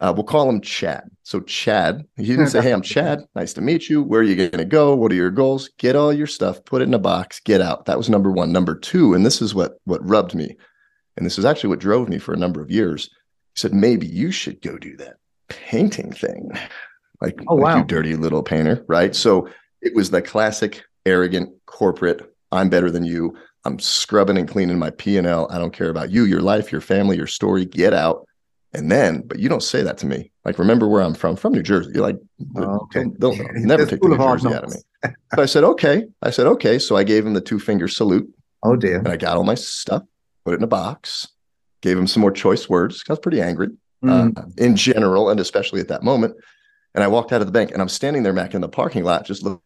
Uh, 0.01 0.13
we'll 0.17 0.25
call 0.25 0.49
him 0.49 0.63
Chad. 0.63 1.11
So 1.25 1.41
Chad, 1.41 2.07
he 2.17 2.25
didn't 2.25 2.49
say, 2.49 2.63
"Hey, 2.63 2.73
I'm 2.73 2.81
Chad. 2.95 3.21
Nice 3.35 3.53
to 3.55 3.61
meet 3.61 3.91
you. 3.91 4.03
Where 4.03 4.21
are 4.21 4.25
you 4.25 4.37
going 4.37 4.51
to 4.53 4.65
go? 4.65 4.95
What 4.95 5.13
are 5.13 5.17
your 5.17 5.31
goals? 5.31 5.69
Get 5.77 5.97
all 5.97 6.13
your 6.13 6.27
stuff, 6.27 6.65
put 6.65 6.81
it 6.81 6.89
in 6.89 6.95
a 6.95 6.99
box, 6.99 7.41
get 7.41 7.61
out." 7.61 7.85
That 7.85 7.99
was 7.99 8.09
number 8.09 8.31
one. 8.31 8.53
Number 8.53 8.75
two, 8.75 9.13
and 9.13 9.25
this 9.27 9.43
is 9.43 9.55
what 9.55 9.79
what 9.85 10.07
rubbed 10.07 10.35
me, 10.35 10.57
and 11.17 11.27
this 11.27 11.39
is 11.39 11.45
actually 11.45 11.69
what 11.69 11.81
drove 11.81 12.09
me 12.09 12.19
for 12.19 12.33
a 12.33 12.39
number 12.39 12.63
of 12.63 12.71
years. 12.71 13.11
He 13.55 13.61
said, 13.61 13.75
"Maybe 13.75 14.07
you 14.07 14.31
should 14.31 14.63
go 14.63 14.79
do 14.79 14.97
that." 14.97 15.17
Painting 15.51 16.13
thing. 16.13 16.51
Like, 17.21 17.39
oh, 17.49 17.57
wow. 17.57 17.79
you 17.79 17.85
dirty 17.85 18.17
little 18.17 18.43
painter, 18.43 18.85
right? 18.89 19.15
So 19.15 19.49
it 19.83 19.95
was 19.95 20.11
the 20.11 20.23
classic 20.23 20.83
arrogant 21.05 21.51
corporate, 21.67 22.35
I'm 22.53 22.69
better 22.69 22.91
than 22.91 23.05
you. 23.05 23.37
I'm 23.65 23.79
scrubbing 23.79 24.39
and 24.39 24.49
cleaning 24.49 24.79
my 24.79 24.91
P&L. 24.91 25.49
I 25.51 25.59
don't 25.59 25.73
care 25.73 25.91
about 25.91 26.11
you, 26.11 26.25
your 26.25 26.41
life, 26.41 26.73
your 26.73 26.81
family, 26.81 27.17
your 27.17 27.27
story. 27.27 27.65
Get 27.65 27.93
out. 27.93 28.27
And 28.73 28.91
then, 28.91 29.23
but 29.27 29.39
you 29.39 29.49
don't 29.49 29.63
say 29.63 29.83
that 29.83 29.99
to 29.99 30.07
me. 30.07 30.31
Like, 30.45 30.59
remember 30.59 30.89
where 30.89 31.03
I'm 31.03 31.15
from? 31.15 31.37
From 31.37 31.53
New 31.53 31.63
Jersey. 31.63 31.91
You're 31.93 32.03
like, 32.03 32.19
oh, 32.57 32.81
okay. 32.83 33.05
they'll, 33.19 33.35
they'll 33.35 33.53
never 33.55 33.85
take 33.85 34.01
the 34.01 34.09
New 34.09 34.17
Jersey 34.17 34.49
out 34.49 34.65
of 34.65 34.71
me. 34.71 34.81
so 35.35 35.43
I 35.43 35.47
said, 35.47 35.65
okay. 35.65 36.05
I 36.23 36.31
said, 36.31 36.47
okay. 36.47 36.79
So 36.79 36.97
I 36.97 37.05
gave 37.05 37.27
him 37.27 37.35
the 37.35 37.41
two 37.41 37.59
finger 37.59 37.89
salute. 37.89 38.33
Oh 38.63 38.77
dear. 38.77 38.99
And 38.99 39.09
I 39.09 39.17
got 39.17 39.37
all 39.37 39.45
my 39.45 39.55
stuff, 39.55 40.03
put 40.45 40.55
it 40.55 40.59
in 40.59 40.65
a 40.65 40.69
box, 40.69 41.29
gave 41.81 41.99
him 41.99 42.07
some 42.07 42.21
more 42.21 42.31
choice 42.31 42.69
words. 42.69 43.03
I 43.09 43.13
was 43.13 43.21
pretty 43.21 43.41
angry 43.41 43.69
mm. 44.05 44.39
uh, 44.39 44.43
in 44.59 44.77
general, 44.77 45.31
and 45.31 45.41
especially 45.41 45.81
at 45.81 45.89
that 45.89 46.03
moment. 46.03 46.35
And 46.95 47.05
I 47.05 47.09
walked 47.09 47.33
out 47.33 47.41
of 47.41 47.47
the 47.47 47.53
bank 47.53 47.71
and 47.71 47.81
I'm 47.81 47.89
standing 47.89 48.23
there, 48.23 48.33
Mac, 48.33 48.55
in 48.55 48.61
the 48.61 48.69
parking 48.69 49.05
lot, 49.05 49.25
just 49.25 49.45
looking 49.45 49.61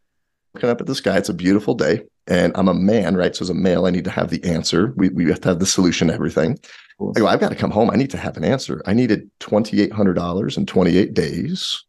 up 0.63 0.81
at 0.81 0.87
the 0.87 0.95
sky. 0.95 1.17
It's 1.17 1.29
a 1.29 1.35
beautiful 1.35 1.75
day. 1.75 2.03
And 2.27 2.53
I'm 2.55 2.69
a 2.69 2.75
man, 2.75 3.17
right? 3.17 3.35
So 3.35 3.43
as 3.43 3.51
a 3.51 3.55
male, 3.55 3.87
I 3.87 3.91
need 3.91 4.05
to 4.05 4.11
have 4.11 4.31
the 4.31 4.43
answer. 4.45 4.93
We, 4.97 5.11
we 5.11 5.27
have 5.27 5.41
to 5.43 5.49
have 5.51 5.59
the 5.59 5.67
solution 5.67 6.09
to 6.09 6.15
everything. 6.15 6.59
I 7.01 7.19
go, 7.19 7.27
I've 7.27 7.41
got 7.41 7.51
to 7.51 7.57
come 7.57 7.71
home. 7.71 7.91
I 7.91 7.97
need 7.97 8.11
to 8.11 8.19
have 8.19 8.37
an 8.37 8.45
answer. 8.45 8.83
I 8.87 8.95
needed 8.95 9.31
$2,800 9.41 10.57
in 10.57 10.67
28 10.67 11.15
days 11.15 11.85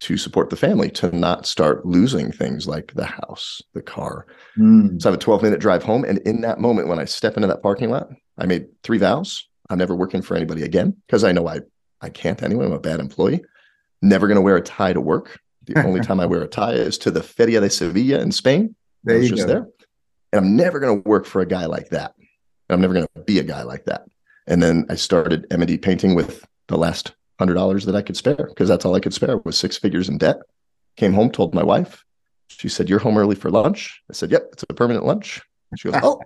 to 0.00 0.16
support 0.16 0.50
the 0.50 0.56
family 0.56 0.90
to 0.90 1.14
not 1.14 1.46
start 1.46 1.84
losing 1.84 2.30
things 2.30 2.66
like 2.66 2.92
the 2.94 3.04
house, 3.04 3.60
the 3.74 3.82
car. 3.82 4.26
Mm. 4.56 5.00
So 5.00 5.08
I 5.08 5.12
have 5.12 5.20
a 5.20 5.22
12 5.22 5.42
minute 5.42 5.60
drive 5.60 5.82
home. 5.82 6.04
And 6.04 6.18
in 6.18 6.40
that 6.42 6.60
moment, 6.60 6.88
when 6.88 6.98
I 6.98 7.04
step 7.04 7.36
into 7.36 7.48
that 7.48 7.62
parking 7.62 7.90
lot, 7.90 8.08
I 8.36 8.46
made 8.46 8.66
three 8.82 8.98
vows. 8.98 9.48
I'm 9.68 9.78
never 9.78 9.94
working 9.94 10.22
for 10.22 10.36
anybody 10.36 10.62
again 10.62 10.96
because 11.06 11.24
I 11.24 11.32
know 11.32 11.46
I 11.48 11.60
I 12.00 12.08
can't 12.08 12.42
anyway. 12.42 12.66
I'm 12.66 12.72
a 12.72 12.78
bad 12.78 13.00
employee. 13.00 13.42
Never 14.02 14.26
going 14.26 14.36
to 14.36 14.42
wear 14.42 14.56
a 14.56 14.62
tie 14.62 14.92
to 14.92 15.00
work. 15.00 15.40
The 15.64 15.82
only 15.86 16.00
time 16.00 16.20
I 16.20 16.26
wear 16.26 16.42
a 16.42 16.48
tie 16.48 16.72
is 16.72 16.98
to 16.98 17.10
the 17.10 17.22
Feria 17.22 17.60
de 17.60 17.70
Sevilla 17.70 18.20
in 18.20 18.32
Spain. 18.32 18.74
There 19.04 19.16
I 19.16 19.20
was 19.20 19.28
just 19.28 19.46
go. 19.46 19.52
there. 19.52 19.68
And 20.32 20.44
I'm 20.44 20.56
never 20.56 20.78
going 20.80 21.02
to 21.02 21.08
work 21.08 21.26
for 21.26 21.40
a 21.40 21.46
guy 21.46 21.66
like 21.66 21.90
that. 21.90 22.14
I'm 22.70 22.80
never 22.80 22.94
going 22.94 23.06
to 23.16 23.22
be 23.22 23.38
a 23.38 23.44
guy 23.44 23.62
like 23.62 23.86
that. 23.86 24.02
And 24.46 24.62
then 24.62 24.86
I 24.88 24.94
started 24.94 25.46
M&E 25.50 25.78
painting 25.78 26.14
with 26.14 26.46
the 26.68 26.76
last 26.76 27.14
hundred 27.38 27.54
dollars 27.54 27.84
that 27.86 27.94
I 27.94 28.02
could 28.02 28.16
spare 28.16 28.46
because 28.48 28.68
that's 28.68 28.84
all 28.84 28.94
I 28.94 29.00
could 29.00 29.14
spare 29.14 29.38
was 29.38 29.58
six 29.58 29.76
figures 29.76 30.08
in 30.08 30.18
debt. 30.18 30.38
Came 30.96 31.12
home, 31.12 31.30
told 31.30 31.54
my 31.54 31.62
wife. 31.62 32.04
She 32.48 32.68
said, 32.68 32.88
"You're 32.88 32.98
home 32.98 33.16
early 33.16 33.36
for 33.36 33.50
lunch." 33.50 34.02
I 34.10 34.14
said, 34.14 34.30
"Yep, 34.30 34.48
it's 34.52 34.64
a 34.68 34.74
permanent 34.74 35.04
lunch." 35.04 35.40
She 35.76 35.90
goes, 35.90 36.00
"Oh." 36.02 36.20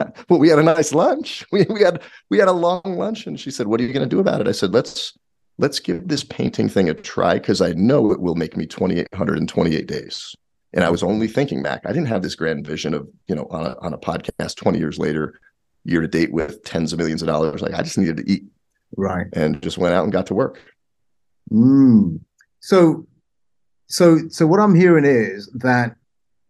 well, 0.28 0.38
we 0.38 0.48
had 0.48 0.58
a 0.58 0.62
nice 0.62 0.92
lunch. 0.92 1.44
We, 1.52 1.66
we 1.68 1.82
had 1.82 2.02
we 2.30 2.38
had 2.38 2.48
a 2.48 2.52
long 2.52 2.82
lunch, 2.84 3.26
and 3.26 3.38
she 3.38 3.50
said, 3.50 3.66
"What 3.66 3.80
are 3.80 3.84
you 3.84 3.92
going 3.92 4.08
to 4.08 4.14
do 4.14 4.20
about 4.20 4.40
it?" 4.40 4.48
I 4.48 4.52
said, 4.52 4.72
"Let's 4.72 5.18
let's 5.60 5.78
give 5.78 6.08
this 6.08 6.24
painting 6.24 6.68
thing 6.68 6.88
a 6.88 6.94
try 6.94 7.34
because 7.34 7.60
I 7.60 7.72
know 7.72 8.10
it 8.12 8.20
will 8.20 8.34
make 8.34 8.56
me 8.56 8.66
2,828 8.66 9.86
days. 9.86 10.34
And 10.72 10.84
I 10.84 10.90
was 10.90 11.02
only 11.02 11.28
thinking, 11.28 11.60
Mac, 11.60 11.82
I 11.84 11.92
didn't 11.92 12.08
have 12.08 12.22
this 12.22 12.34
grand 12.34 12.66
vision 12.66 12.94
of, 12.94 13.08
you 13.26 13.34
know, 13.34 13.46
on 13.50 13.66
a, 13.66 13.76
on 13.80 13.92
a 13.92 13.98
podcast 13.98 14.56
20 14.56 14.78
years 14.78 14.98
later, 14.98 15.38
year 15.84 16.00
to 16.00 16.08
date 16.08 16.32
with 16.32 16.64
tens 16.64 16.92
of 16.92 16.98
millions 16.98 17.22
of 17.22 17.28
dollars. 17.28 17.60
Like 17.60 17.74
I 17.74 17.82
just 17.82 17.98
needed 17.98 18.16
to 18.16 18.30
eat. 18.30 18.44
Right. 18.96 19.26
And 19.34 19.60
just 19.62 19.78
went 19.78 19.94
out 19.94 20.04
and 20.04 20.12
got 20.12 20.26
to 20.26 20.34
work. 20.34 20.60
Mm. 21.52 22.20
So, 22.60 23.06
so, 23.86 24.18
so 24.28 24.46
what 24.46 24.60
I'm 24.60 24.74
hearing 24.74 25.04
is 25.04 25.50
that 25.54 25.96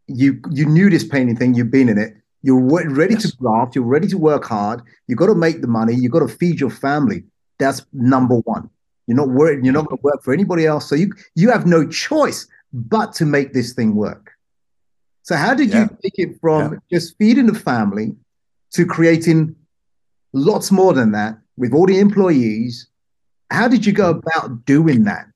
you, 0.07 0.41
you 0.51 0.67
knew 0.67 0.89
this 0.89 1.05
painting 1.05 1.37
thing, 1.37 1.55
you've 1.55 1.71
been 1.71 1.89
in 1.89 1.99
it, 1.99 2.15
you're 2.43 2.61
ready 2.61 3.15
yes. 3.15 3.31
to 3.31 3.37
graft, 3.37 3.75
you're 3.75 3.85
ready 3.85 4.09
to 4.09 4.19
work 4.19 4.45
hard, 4.45 4.83
you've 5.07 5.19
got 5.19 5.27
to 5.27 5.35
make 5.35 5.61
the 5.61 5.67
money, 5.67 5.95
you've 5.95 6.13
got 6.13 6.21
to 6.21 6.29
feed 6.29 6.61
your 6.61 6.71
family. 6.71 7.25
That's 7.59 7.85
number 7.93 8.37
one. 8.37 8.71
You're 9.07 9.17
not 9.17 9.29
worried, 9.29 9.65
you're 9.65 9.75
not 9.75 9.87
going 9.87 9.99
to 9.99 10.03
work 10.03 10.23
for 10.23 10.33
anybody 10.33 10.67
else. 10.67 10.89
So 10.89 10.95
you, 10.95 11.13
you 11.35 11.51
have 11.51 11.67
no 11.67 11.87
choice 11.87 12.47
but 12.73 13.13
to 13.15 13.27
make 13.27 13.53
this 13.53 13.73
thing 13.73 13.95
work. 13.95 14.33
So 15.23 15.37
how 15.37 15.55
did 15.55 15.71
yeah. 15.71 15.83
you 15.83 15.99
take 16.03 16.19
it 16.19 16.41
from 16.41 16.73
yeah. 16.73 16.79
just 16.91 17.17
feeding 17.19 17.47
the 17.47 17.59
family 17.59 18.15
to 18.73 18.87
creating 18.87 19.55
lots 20.33 20.71
more 20.71 20.93
than 20.93 21.13
that 21.13 21.39
with 21.57 21.75
all 21.75 21.87
the 21.87 21.99
employees? 21.99 22.87
How 23.51 23.69
did 23.69 23.85
you 23.85 23.93
go 23.93 24.15
hmm. 24.15 24.21
about 24.21 24.65
doing 24.65 25.05
that? 25.05 25.27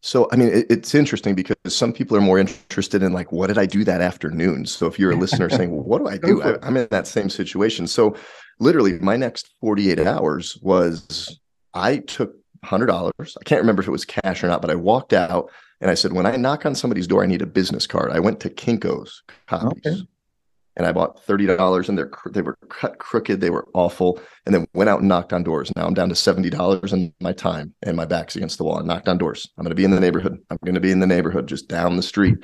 So, 0.00 0.28
I 0.30 0.36
mean, 0.36 0.48
it, 0.48 0.66
it's 0.70 0.94
interesting 0.94 1.34
because 1.34 1.56
some 1.66 1.92
people 1.92 2.16
are 2.16 2.20
more 2.20 2.38
interested 2.38 3.02
in 3.02 3.12
like, 3.12 3.32
what 3.32 3.48
did 3.48 3.58
I 3.58 3.66
do 3.66 3.82
that 3.84 4.00
afternoon? 4.00 4.66
So, 4.66 4.86
if 4.86 4.98
you're 4.98 5.10
a 5.10 5.16
listener 5.16 5.50
saying, 5.50 5.70
well, 5.70 5.84
what 5.84 5.98
do 5.98 6.08
I 6.08 6.18
do? 6.18 6.42
I, 6.42 6.56
I'm 6.64 6.76
in 6.76 6.88
that 6.90 7.06
same 7.06 7.30
situation. 7.30 7.86
So, 7.86 8.14
literally, 8.60 8.98
my 9.00 9.16
next 9.16 9.54
48 9.60 10.00
hours 10.00 10.58
was 10.62 11.38
I 11.74 11.98
took 11.98 12.34
hundred 12.64 12.86
dollars. 12.86 13.36
I 13.40 13.44
can't 13.44 13.60
remember 13.60 13.82
if 13.82 13.88
it 13.88 13.92
was 13.92 14.04
cash 14.04 14.42
or 14.42 14.48
not, 14.48 14.60
but 14.60 14.70
I 14.70 14.74
walked 14.74 15.12
out 15.12 15.50
and 15.80 15.90
I 15.90 15.94
said, 15.94 16.12
when 16.12 16.26
I 16.26 16.36
knock 16.36 16.66
on 16.66 16.74
somebody's 16.74 17.06
door, 17.06 17.22
I 17.22 17.26
need 17.26 17.42
a 17.42 17.46
business 17.46 17.86
card. 17.86 18.10
I 18.10 18.20
went 18.20 18.40
to 18.40 18.50
Kinko's 18.50 19.22
copies. 19.46 19.86
Okay. 19.86 20.02
And 20.78 20.86
I 20.86 20.92
bought 20.92 21.22
thirty 21.24 21.44
dollars, 21.44 21.88
and 21.88 21.98
they're 21.98 22.10
they 22.30 22.40
were 22.40 22.56
cut 22.70 22.98
crooked, 22.98 23.40
they 23.40 23.50
were 23.50 23.68
awful, 23.74 24.20
and 24.46 24.54
then 24.54 24.66
went 24.72 24.88
out 24.88 25.00
and 25.00 25.08
knocked 25.08 25.32
on 25.32 25.42
doors. 25.42 25.70
Now 25.76 25.86
I'm 25.86 25.94
down 25.94 26.08
to 26.08 26.14
seventy 26.14 26.48
dollars, 26.48 26.92
and 26.92 27.12
my 27.20 27.32
time 27.32 27.74
and 27.82 27.96
my 27.96 28.06
back's 28.06 28.36
against 28.36 28.56
the 28.56 28.64
wall. 28.64 28.78
I 28.78 28.82
knocked 28.82 29.08
on 29.08 29.18
doors. 29.18 29.46
I'm 29.58 29.64
going 29.64 29.70
to 29.70 29.74
be 29.74 29.84
in 29.84 29.90
the 29.90 30.00
neighborhood. 30.00 30.38
I'm 30.50 30.58
going 30.64 30.74
to 30.74 30.80
be 30.80 30.92
in 30.92 31.00
the 31.00 31.06
neighborhood, 31.06 31.46
just 31.46 31.68
down 31.68 31.96
the 31.96 32.02
street. 32.02 32.38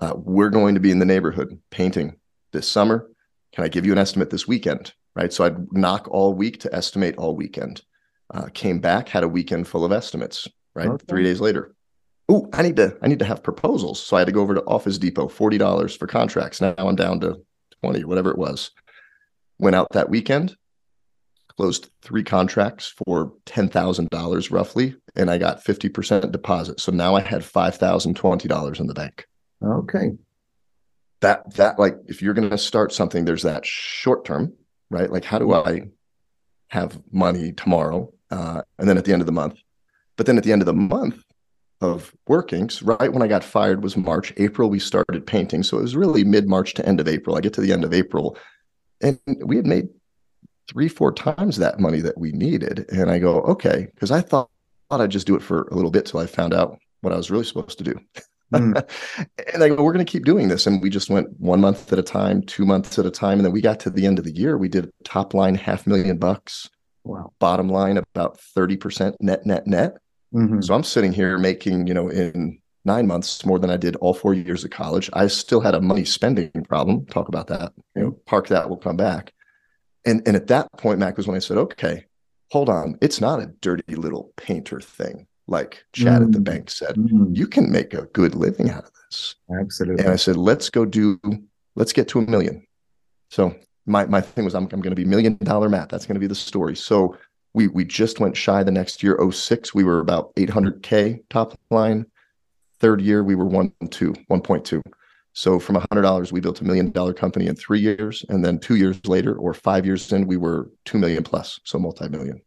Uh, 0.00 0.14
we're 0.16 0.50
going 0.50 0.74
to 0.74 0.80
be 0.80 0.90
in 0.90 0.98
the 0.98 1.04
neighborhood 1.04 1.60
painting 1.70 2.16
this 2.52 2.68
summer. 2.68 3.10
Can 3.52 3.64
I 3.64 3.68
give 3.68 3.84
you 3.84 3.92
an 3.92 3.98
estimate 3.98 4.30
this 4.30 4.46
weekend? 4.46 4.94
Right. 5.14 5.32
So 5.32 5.44
I'd 5.44 5.72
knock 5.72 6.08
all 6.10 6.34
week 6.34 6.60
to 6.60 6.74
estimate 6.74 7.16
all 7.16 7.34
weekend 7.34 7.82
uh, 8.32 8.48
came 8.52 8.80
back, 8.80 9.08
had 9.08 9.22
a 9.22 9.28
weekend 9.28 9.68
full 9.68 9.84
of 9.84 9.92
estimates. 9.92 10.48
Right, 10.74 10.88
okay. 10.88 11.04
three 11.08 11.22
days 11.22 11.40
later. 11.40 11.74
Oh, 12.28 12.50
I 12.52 12.62
need 12.62 12.76
to 12.76 12.98
I 13.00 13.08
need 13.08 13.20
to 13.20 13.24
have 13.24 13.42
proposals. 13.42 14.02
So 14.02 14.16
I 14.16 14.20
had 14.20 14.26
to 14.26 14.32
go 14.32 14.42
over 14.42 14.54
to 14.54 14.64
Office 14.64 14.98
Depot, 14.98 15.28
forty 15.28 15.58
dollars 15.58 15.96
for 15.96 16.06
contracts. 16.06 16.60
Now 16.60 16.74
I'm 16.76 16.96
down 16.96 17.20
to 17.20 17.36
twenty, 17.86 18.04
whatever 18.04 18.30
it 18.30 18.38
was. 18.38 18.70
Went 19.58 19.76
out 19.76 19.92
that 19.92 20.10
weekend, 20.10 20.56
closed 21.56 21.88
three 22.02 22.24
contracts 22.24 22.92
for 23.06 23.32
ten 23.46 23.68
thousand 23.68 24.10
dollars 24.10 24.50
roughly, 24.50 24.96
and 25.14 25.30
I 25.30 25.38
got 25.38 25.62
fifty 25.62 25.88
percent 25.88 26.30
deposit. 26.32 26.80
So 26.80 26.92
now 26.92 27.14
I 27.14 27.20
had 27.20 27.44
five 27.44 27.76
thousand 27.76 28.16
twenty 28.16 28.48
dollars 28.48 28.80
in 28.80 28.86
the 28.86 28.94
bank. 28.94 29.26
Okay. 29.62 30.12
That 31.20 31.54
that 31.54 31.78
like 31.78 31.96
if 32.06 32.20
you're 32.20 32.34
going 32.34 32.50
to 32.50 32.58
start 32.58 32.92
something, 32.92 33.24
there's 33.24 33.44
that 33.44 33.64
short 33.64 34.24
term, 34.24 34.52
right? 34.90 35.10
Like 35.10 35.24
how 35.24 35.38
do 35.38 35.54
I 35.54 35.82
have 36.68 37.00
money 37.12 37.52
tomorrow 37.52 38.12
uh, 38.30 38.62
and 38.78 38.88
then 38.88 38.98
at 38.98 39.04
the 39.04 39.12
end 39.12 39.22
of 39.22 39.26
the 39.26 39.32
month. 39.32 39.58
But 40.16 40.26
then 40.26 40.36
at 40.36 40.44
the 40.44 40.52
end 40.52 40.62
of 40.62 40.66
the 40.66 40.74
month 40.74 41.22
of 41.80 42.14
working, 42.26 42.70
right 42.82 43.12
when 43.12 43.22
I 43.22 43.26
got 43.26 43.44
fired 43.44 43.82
was 43.82 43.96
March. 43.96 44.32
April, 44.38 44.70
we 44.70 44.78
started 44.78 45.26
painting. 45.26 45.62
So 45.62 45.78
it 45.78 45.82
was 45.82 45.96
really 45.96 46.24
mid 46.24 46.48
March 46.48 46.74
to 46.74 46.86
end 46.86 47.00
of 47.00 47.08
April. 47.08 47.36
I 47.36 47.40
get 47.40 47.52
to 47.54 47.60
the 47.60 47.72
end 47.72 47.84
of 47.84 47.92
April 47.92 48.36
and 49.00 49.18
we 49.44 49.56
had 49.56 49.66
made 49.66 49.88
three, 50.68 50.88
four 50.88 51.12
times 51.12 51.56
that 51.56 51.80
money 51.80 52.00
that 52.00 52.18
we 52.18 52.32
needed. 52.32 52.86
And 52.90 53.10
I 53.10 53.18
go, 53.18 53.40
okay, 53.42 53.88
because 53.94 54.10
I 54.10 54.20
thought, 54.20 54.50
thought 54.90 55.00
I'd 55.00 55.10
just 55.10 55.26
do 55.26 55.36
it 55.36 55.42
for 55.42 55.62
a 55.62 55.74
little 55.74 55.90
bit 55.90 56.06
till 56.06 56.20
I 56.20 56.26
found 56.26 56.54
out 56.54 56.78
what 57.02 57.12
I 57.12 57.16
was 57.16 57.30
really 57.30 57.44
supposed 57.44 57.78
to 57.78 57.84
do. 57.84 57.94
Mm. 58.52 58.88
and 59.54 59.62
I 59.62 59.68
go, 59.68 59.82
we're 59.82 59.92
going 59.92 60.04
to 60.04 60.10
keep 60.10 60.24
doing 60.24 60.48
this. 60.48 60.66
And 60.66 60.82
we 60.82 60.90
just 60.90 61.10
went 61.10 61.28
one 61.38 61.60
month 61.60 61.92
at 61.92 61.98
a 61.98 62.02
time, 62.02 62.42
two 62.42 62.64
months 62.64 62.98
at 62.98 63.06
a 63.06 63.10
time. 63.10 63.38
And 63.38 63.44
then 63.44 63.52
we 63.52 63.60
got 63.60 63.80
to 63.80 63.90
the 63.90 64.06
end 64.06 64.18
of 64.18 64.24
the 64.24 64.34
year. 64.34 64.56
We 64.56 64.68
did 64.68 64.90
top 65.04 65.34
line 65.34 65.54
half 65.54 65.86
million 65.86 66.18
bucks. 66.18 66.68
Wow. 67.04 67.32
Bottom 67.38 67.68
line 67.68 67.98
about 67.98 68.38
30% 68.56 69.16
net, 69.20 69.46
net, 69.46 69.66
net. 69.66 69.98
Mm-hmm. 70.34 70.60
So 70.60 70.74
I'm 70.74 70.82
sitting 70.82 71.12
here 71.12 71.38
making, 71.38 71.86
you 71.86 71.94
know, 71.94 72.08
in 72.08 72.58
nine 72.84 73.06
months 73.06 73.44
more 73.44 73.58
than 73.58 73.70
I 73.70 73.76
did 73.76 73.96
all 73.96 74.14
four 74.14 74.34
years 74.34 74.64
of 74.64 74.70
college. 74.70 75.10
I 75.12 75.26
still 75.26 75.60
had 75.60 75.74
a 75.74 75.80
money 75.80 76.04
spending 76.04 76.50
problem. 76.68 77.06
Talk 77.06 77.28
about 77.28 77.48
that. 77.48 77.72
You 77.94 78.02
know, 78.02 78.10
park 78.26 78.48
that, 78.48 78.68
we'll 78.68 78.78
come 78.78 78.96
back. 78.96 79.32
And 80.04 80.22
and 80.26 80.36
at 80.36 80.46
that 80.48 80.68
point, 80.78 81.00
Mac 81.00 81.16
was 81.16 81.26
when 81.26 81.36
I 81.36 81.40
said, 81.40 81.58
okay, 81.58 82.04
hold 82.50 82.68
on. 82.68 82.96
It's 83.00 83.20
not 83.20 83.40
a 83.40 83.46
dirty 83.60 83.96
little 83.96 84.32
painter 84.36 84.80
thing. 84.80 85.26
Like 85.48 85.84
Chad 85.92 86.06
mm-hmm. 86.06 86.24
at 86.24 86.32
the 86.32 86.38
mm. 86.38 86.44
bank 86.44 86.70
said, 86.70 86.96
mm-hmm. 86.96 87.32
you 87.32 87.46
can 87.46 87.70
make 87.70 87.94
a 87.94 88.06
good 88.06 88.34
living 88.34 88.70
out 88.70 88.84
of 88.84 88.90
this. 89.04 89.36
Absolutely. 89.60 90.04
And 90.04 90.12
I 90.12 90.16
said, 90.16 90.36
let's 90.36 90.70
go 90.70 90.84
do, 90.84 91.20
let's 91.76 91.92
get 91.92 92.08
to 92.08 92.18
a 92.18 92.22
million. 92.22 92.66
So 93.30 93.54
my 93.86 94.06
my 94.06 94.20
thing 94.20 94.44
was 94.44 94.54
I'm 94.54 94.64
I'm 94.64 94.80
going 94.80 94.90
to 94.90 94.96
be 94.96 95.04
million 95.04 95.36
dollar 95.42 95.68
Matt. 95.68 95.88
That's 95.88 96.06
going 96.06 96.14
to 96.14 96.20
be 96.20 96.26
the 96.26 96.34
story. 96.34 96.76
So 96.76 97.16
we 97.56 97.68
we 97.68 97.84
just 97.84 98.20
went 98.20 98.36
shy 98.36 98.62
the 98.62 98.70
next 98.70 99.02
year 99.02 99.18
06 99.32 99.74
we 99.74 99.82
were 99.82 99.98
about 99.98 100.32
800k 100.36 101.22
top 101.30 101.58
line. 101.70 102.04
Third 102.78 103.00
year 103.00 103.24
we 103.24 103.34
were 103.34 103.46
1 103.46 103.72
2 103.90 104.12
1.2. 104.30 104.82
So 105.32 105.58
from 105.58 105.76
$100 105.76 106.32
we 106.32 106.40
built 106.40 106.60
a 106.60 106.64
million 106.64 106.90
dollar 106.90 107.14
company 107.14 107.46
in 107.46 107.56
3 107.56 107.80
years 107.80 108.24
and 108.28 108.44
then 108.44 108.58
2 108.58 108.76
years 108.76 109.00
later 109.06 109.34
or 109.34 109.54
5 109.54 109.86
years 109.86 110.12
in 110.12 110.26
we 110.26 110.36
were 110.36 110.70
2 110.84 110.98
million 110.98 111.24
plus, 111.24 111.58
so 111.64 111.78
multi-million. 111.78 112.40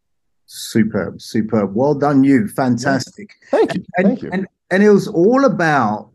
Superb, 0.45 1.21
superb. 1.21 1.75
Well 1.75 1.95
done 1.95 2.23
you. 2.23 2.47
Fantastic. 2.47 3.31
Thank 3.49 3.75
you. 3.75 3.83
And, 3.97 4.07
Thank 4.07 4.21
you. 4.21 4.29
And 4.31 4.47
and 4.71 4.83
it 4.83 4.91
was 4.91 5.07
all 5.07 5.43
about 5.45 6.11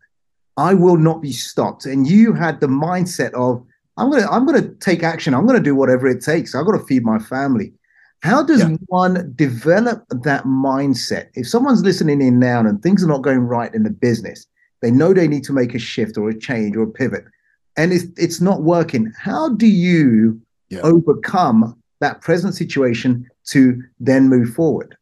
I 0.55 0.73
will 0.73 0.97
not 0.97 1.21
be 1.21 1.33
stopped 1.33 1.85
and 1.85 2.07
you 2.07 2.31
had 2.31 2.61
the 2.61 2.67
mindset 2.67 3.33
of 3.33 3.61
I'm 3.97 4.09
gonna 4.09 4.29
I'm 4.31 4.45
gonna 4.45 4.69
take 4.75 5.03
action. 5.03 5.33
I'm 5.33 5.45
gonna 5.45 5.59
do 5.59 5.75
whatever 5.75 6.07
it 6.07 6.21
takes. 6.23 6.55
I've 6.55 6.65
got 6.65 6.77
to 6.79 6.85
feed 6.85 7.03
my 7.03 7.19
family. 7.19 7.73
How 8.21 8.43
does 8.43 8.61
yeah. 8.61 8.77
one 8.87 9.33
develop 9.35 10.03
that 10.09 10.45
mindset? 10.45 11.29
If 11.35 11.47
someone's 11.47 11.83
listening 11.83 12.21
in 12.21 12.39
now 12.39 12.61
and 12.61 12.81
things 12.81 13.03
are 13.03 13.07
not 13.07 13.21
going 13.21 13.39
right 13.39 13.73
in 13.73 13.83
the 13.83 13.89
business, 13.91 14.47
they 14.81 14.91
know 14.91 15.13
they 15.13 15.27
need 15.27 15.43
to 15.45 15.53
make 15.53 15.75
a 15.75 15.79
shift 15.79 16.17
or 16.17 16.29
a 16.29 16.39
change 16.39 16.75
or 16.75 16.83
a 16.83 16.91
pivot, 16.91 17.25
and 17.77 17.93
it's 17.93 18.05
it's 18.17 18.41
not 18.41 18.63
working. 18.63 19.11
How 19.19 19.49
do 19.49 19.67
you 19.67 20.41
yeah. 20.69 20.81
overcome 20.81 21.79
that 22.01 22.21
present 22.21 22.55
situation 22.55 23.29
to 23.45 23.81
then 23.99 24.27
move 24.27 24.53
forward? 24.53 24.97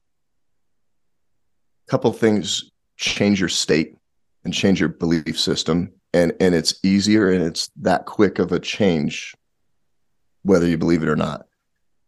A 1.87 1.91
couple 1.91 2.11
things 2.13 2.71
change 2.97 3.39
your 3.39 3.49
state 3.49 3.97
and 4.43 4.53
change 4.53 4.79
your 4.79 4.89
belief 4.89 5.39
system 5.39 5.91
and 6.13 6.33
and 6.39 6.53
it's 6.55 6.75
easier 6.83 7.31
and 7.31 7.43
it's 7.43 7.69
that 7.81 8.05
quick 8.05 8.39
of 8.39 8.51
a 8.51 8.59
change 8.59 9.35
whether 10.43 10.67
you 10.67 10.77
believe 10.77 11.03
it 11.03 11.09
or 11.09 11.15
not 11.15 11.47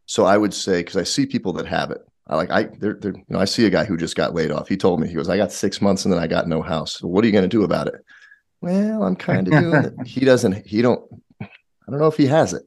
so 0.05 0.25
i 0.25 0.37
would 0.37 0.53
say 0.53 0.79
because 0.79 0.97
i 0.97 1.03
see 1.03 1.25
people 1.25 1.53
that 1.53 1.65
have 1.65 1.91
it 1.91 2.01
i 2.27 2.35
like 2.35 2.51
i 2.51 2.63
they're, 2.79 2.95
they're, 2.95 3.15
you 3.15 3.23
know 3.29 3.39
i 3.39 3.45
see 3.45 3.65
a 3.65 3.69
guy 3.69 3.85
who 3.85 3.97
just 3.97 4.15
got 4.15 4.33
laid 4.33 4.51
off 4.51 4.67
he 4.67 4.77
told 4.77 4.99
me 4.99 5.07
he 5.07 5.13
goes 5.13 5.29
i 5.29 5.37
got 5.37 5.51
six 5.51 5.81
months 5.81 6.05
and 6.05 6.13
then 6.13 6.21
i 6.21 6.27
got 6.27 6.47
no 6.47 6.61
house 6.61 6.97
so 6.99 7.07
what 7.07 7.23
are 7.23 7.27
you 7.27 7.33
going 7.33 7.43
to 7.43 7.47
do 7.47 7.63
about 7.63 7.87
it 7.87 7.95
well 8.61 9.03
i'm 9.03 9.15
kind 9.15 9.47
of 9.47 9.53
doing 9.53 9.85
it 9.85 9.93
he 10.05 10.25
doesn't 10.25 10.65
he 10.65 10.81
don't 10.81 11.01
i 11.41 11.47
don't 11.89 11.99
know 11.99 12.07
if 12.07 12.17
he 12.17 12.27
has 12.27 12.53
it 12.53 12.63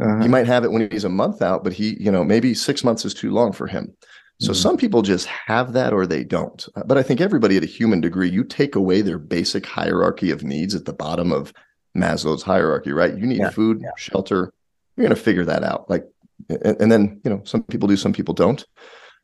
uh-huh. 0.00 0.22
he 0.22 0.28
might 0.28 0.46
have 0.46 0.64
it 0.64 0.72
when 0.72 0.90
he's 0.90 1.04
a 1.04 1.08
month 1.08 1.42
out 1.42 1.64
but 1.64 1.72
he 1.72 1.96
you 2.02 2.10
know 2.10 2.24
maybe 2.24 2.54
six 2.54 2.84
months 2.84 3.04
is 3.04 3.14
too 3.14 3.30
long 3.30 3.52
for 3.52 3.66
him 3.66 3.94
so 4.40 4.52
mm-hmm. 4.52 4.62
some 4.62 4.76
people 4.78 5.02
just 5.02 5.26
have 5.26 5.74
that 5.74 5.92
or 5.92 6.06
they 6.06 6.24
don't. 6.24 6.66
Uh, 6.74 6.82
but 6.84 6.96
I 6.96 7.02
think 7.02 7.20
everybody 7.20 7.58
at 7.58 7.62
a 7.62 7.66
human 7.66 8.00
degree, 8.00 8.30
you 8.30 8.42
take 8.42 8.74
away 8.74 9.02
their 9.02 9.18
basic 9.18 9.66
hierarchy 9.66 10.30
of 10.30 10.42
needs 10.42 10.74
at 10.74 10.86
the 10.86 10.94
bottom 10.94 11.30
of 11.30 11.52
Maslow's 11.96 12.42
hierarchy, 12.42 12.92
right? 12.92 13.16
You 13.16 13.26
need 13.26 13.40
yeah, 13.40 13.50
food, 13.50 13.80
yeah. 13.82 13.90
shelter. 13.98 14.50
You're 14.96 15.06
going 15.06 15.14
to 15.14 15.22
figure 15.22 15.44
that 15.44 15.62
out. 15.62 15.90
Like, 15.90 16.06
and, 16.48 16.80
and, 16.80 16.92
then, 16.92 17.20
you 17.24 17.30
know, 17.30 17.42
some 17.44 17.62
people 17.64 17.88
do, 17.88 17.96
some 17.96 18.12
people 18.12 18.34
don't. 18.34 18.64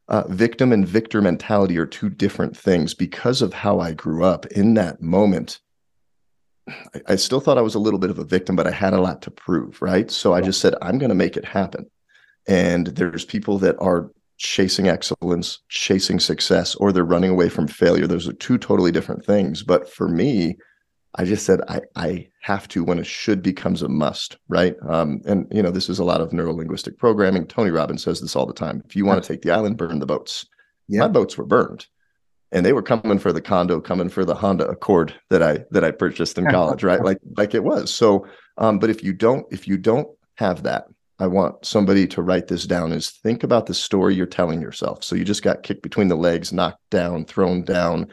Uh, 0.09 0.25
victim 0.29 0.73
and 0.73 0.87
victor 0.87 1.21
mentality 1.21 1.77
are 1.79 1.87
two 1.87 2.09
different 2.09 2.57
things 2.57 2.95
because 2.95 3.43
of 3.43 3.53
how 3.53 3.81
I 3.81 3.93
grew 3.93 4.25
up 4.25 4.47
in 4.47 4.75
that 4.75 5.03
moment. 5.03 5.61
I, 6.69 7.03
I 7.09 7.17
still 7.17 7.41
thought 7.41 7.59
I 7.59 7.63
was 7.63 7.75
a 7.75 7.81
little 7.81 7.99
bit 7.99 8.11
of 8.11 8.19
a 8.19 8.25
victim, 8.25 8.55
but 8.57 8.67
I 8.67 8.71
had 8.71 8.93
a 8.93 9.01
lot 9.01 9.23
to 9.23 9.31
prove, 9.31 9.83
right? 9.83 10.11
So 10.11 10.33
I 10.33 10.41
just 10.41 10.61
said, 10.61 10.75
I'm 10.81 10.99
going 10.99 11.09
to 11.09 11.15
make 11.15 11.37
it 11.37 11.45
happen. 11.45 11.87
And 12.47 12.89
there's 12.89 13.25
people 13.25 13.59
that 13.59 13.77
are 13.81 14.11
chasing 14.39 14.87
excellence, 14.89 15.61
chasing 15.69 16.21
success, 16.21 16.75
or 16.77 16.93
they're 16.93 17.05
running 17.05 17.31
away 17.31 17.49
from 17.49 17.67
failure. 17.67 18.07
Those 18.07 18.29
are 18.29 18.35
two 18.35 18.59
totally 18.59 18.93
different 18.93 19.25
things. 19.25 19.63
But 19.63 19.91
for 19.91 20.09
me, 20.09 20.57
I 21.19 21.25
just 21.25 21.47
said 21.47 21.61
I 21.69 21.81
I 21.97 22.29
have 22.43 22.69
to 22.69 22.85
when 22.85 22.99
a 22.99 23.05
should 23.05 23.43
becomes 23.43 23.83
a 23.83 23.89
must, 23.89 24.37
right? 24.49 24.77
Um, 24.89 25.23
and 25.27 25.47
you 25.51 25.63
know, 25.63 25.71
this 25.71 25.89
is 25.89 25.99
a 25.99 26.05
lot 26.05 26.21
of 26.21 26.33
neuro 26.33 26.53
linguistic 26.53 26.99
programming. 26.99 27.47
Tony 27.47 27.71
Robbins 27.71 28.03
says 28.03 28.21
this 28.21 28.37
all 28.37 28.47
the 28.47 28.53
time. 28.53 28.83
If 28.87 28.95
you 28.95 29.05
want 29.07 29.23
to 29.23 29.27
take 29.27 29.43
the 29.43 29.51
island, 29.51 29.79
burn 29.79 29.99
the 29.99 30.07
boats. 30.07 30.47
Yeah. 30.89 31.01
My 31.01 31.09
boats 31.09 31.37
were 31.39 31.47
burned, 31.47 31.87
and 32.53 32.65
they 32.65 32.73
were 32.73 32.83
coming 32.83 33.19
for 33.19 33.33
the 33.33 33.41
condo, 33.41 33.81
coming 33.81 34.09
for 34.09 34.25
the 34.25 34.35
Honda 34.35 34.69
Accord 34.69 35.15
that 35.31 35.43
I 35.43 35.65
that 35.71 35.85
I 35.85 35.91
purchased 35.91 36.39
in 36.39 36.47
college, 36.47 36.85
right? 36.85 37.01
Like 37.05 37.19
like 37.37 37.55
it 37.55 37.65
was. 37.65 37.93
So, 37.93 38.27
um, 38.59 38.79
but 38.79 38.91
if 38.91 39.03
you 39.03 39.13
don't 39.13 39.47
if 39.51 39.67
you 39.67 39.79
don't 39.79 40.09
have 40.35 40.63
that, 40.65 40.87
I 41.19 41.29
want 41.29 41.65
somebody 41.65 42.07
to 42.09 42.23
write 42.23 42.47
this 42.47 42.67
down. 42.67 42.93
Is 42.93 43.11
think 43.11 43.43
about 43.43 43.67
the 43.67 43.75
story 43.75 44.15
you're 44.15 44.27
telling 44.27 44.61
yourself. 44.61 45.03
So 45.03 45.17
you 45.17 45.25
just 45.25 45.43
got 45.43 45.63
kicked 45.63 45.83
between 45.83 46.09
the 46.09 46.17
legs, 46.17 46.53
knocked 46.53 46.91
down, 46.91 47.25
thrown 47.25 47.65
down. 47.65 48.09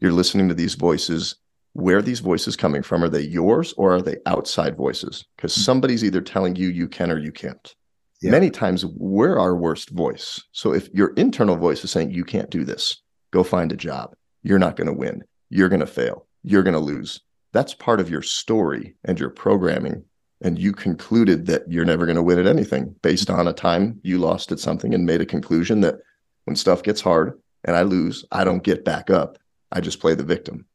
You're 0.00 0.12
listening 0.12 0.48
to 0.48 0.54
these 0.54 0.74
voices 0.74 1.36
where 1.76 2.00
these 2.00 2.20
voices 2.20 2.56
coming 2.56 2.82
from 2.82 3.04
are 3.04 3.08
they 3.08 3.20
yours 3.20 3.74
or 3.76 3.94
are 3.94 4.00
they 4.00 4.16
outside 4.24 4.78
voices? 4.78 5.26
Because 5.36 5.54
hmm. 5.54 5.60
somebody's 5.60 6.02
either 6.02 6.22
telling 6.22 6.56
you 6.56 6.68
you 6.68 6.88
can 6.88 7.10
or 7.10 7.18
you 7.18 7.30
can't. 7.30 7.74
Yeah. 8.22 8.30
many 8.30 8.50
times 8.50 8.86
we're 8.86 9.38
our 9.38 9.54
worst 9.54 9.90
voice. 9.90 10.42
So 10.52 10.72
if 10.72 10.88
your 10.94 11.12
internal 11.18 11.54
voice 11.54 11.84
is 11.84 11.90
saying 11.90 12.12
you 12.12 12.24
can't 12.24 12.48
do 12.48 12.64
this. 12.64 13.02
Go 13.30 13.44
find 13.44 13.70
a 13.72 13.76
job. 13.76 14.14
You're 14.42 14.58
not 14.58 14.76
going 14.76 14.86
to 14.86 14.92
win. 14.94 15.22
You're 15.50 15.68
going 15.68 15.80
to 15.80 15.86
fail. 15.86 16.26
You're 16.42 16.62
going 16.62 16.72
to 16.72 16.80
lose. 16.80 17.20
That's 17.52 17.74
part 17.74 18.00
of 18.00 18.08
your 18.08 18.22
story 18.22 18.94
and 19.04 19.20
your 19.20 19.28
programming. 19.28 20.02
And 20.40 20.58
you 20.58 20.72
concluded 20.72 21.44
that 21.46 21.70
you're 21.70 21.84
never 21.84 22.06
going 22.06 22.16
to 22.16 22.22
win 22.22 22.38
at 22.38 22.46
anything 22.46 22.96
based 23.02 23.28
on 23.28 23.48
a 23.48 23.52
time 23.52 24.00
you 24.02 24.16
lost 24.16 24.50
at 24.50 24.60
something 24.60 24.94
and 24.94 25.04
made 25.04 25.20
a 25.20 25.26
conclusion 25.26 25.82
that 25.82 25.96
when 26.44 26.56
stuff 26.56 26.82
gets 26.82 27.00
hard 27.00 27.38
and 27.64 27.74
i 27.74 27.82
lose 27.82 28.24
i 28.32 28.44
don't 28.44 28.62
get 28.62 28.84
back 28.84 29.10
up. 29.10 29.36
I 29.72 29.80
just 29.80 30.00
play 30.00 30.14
the 30.14 30.22
victim 30.22 30.66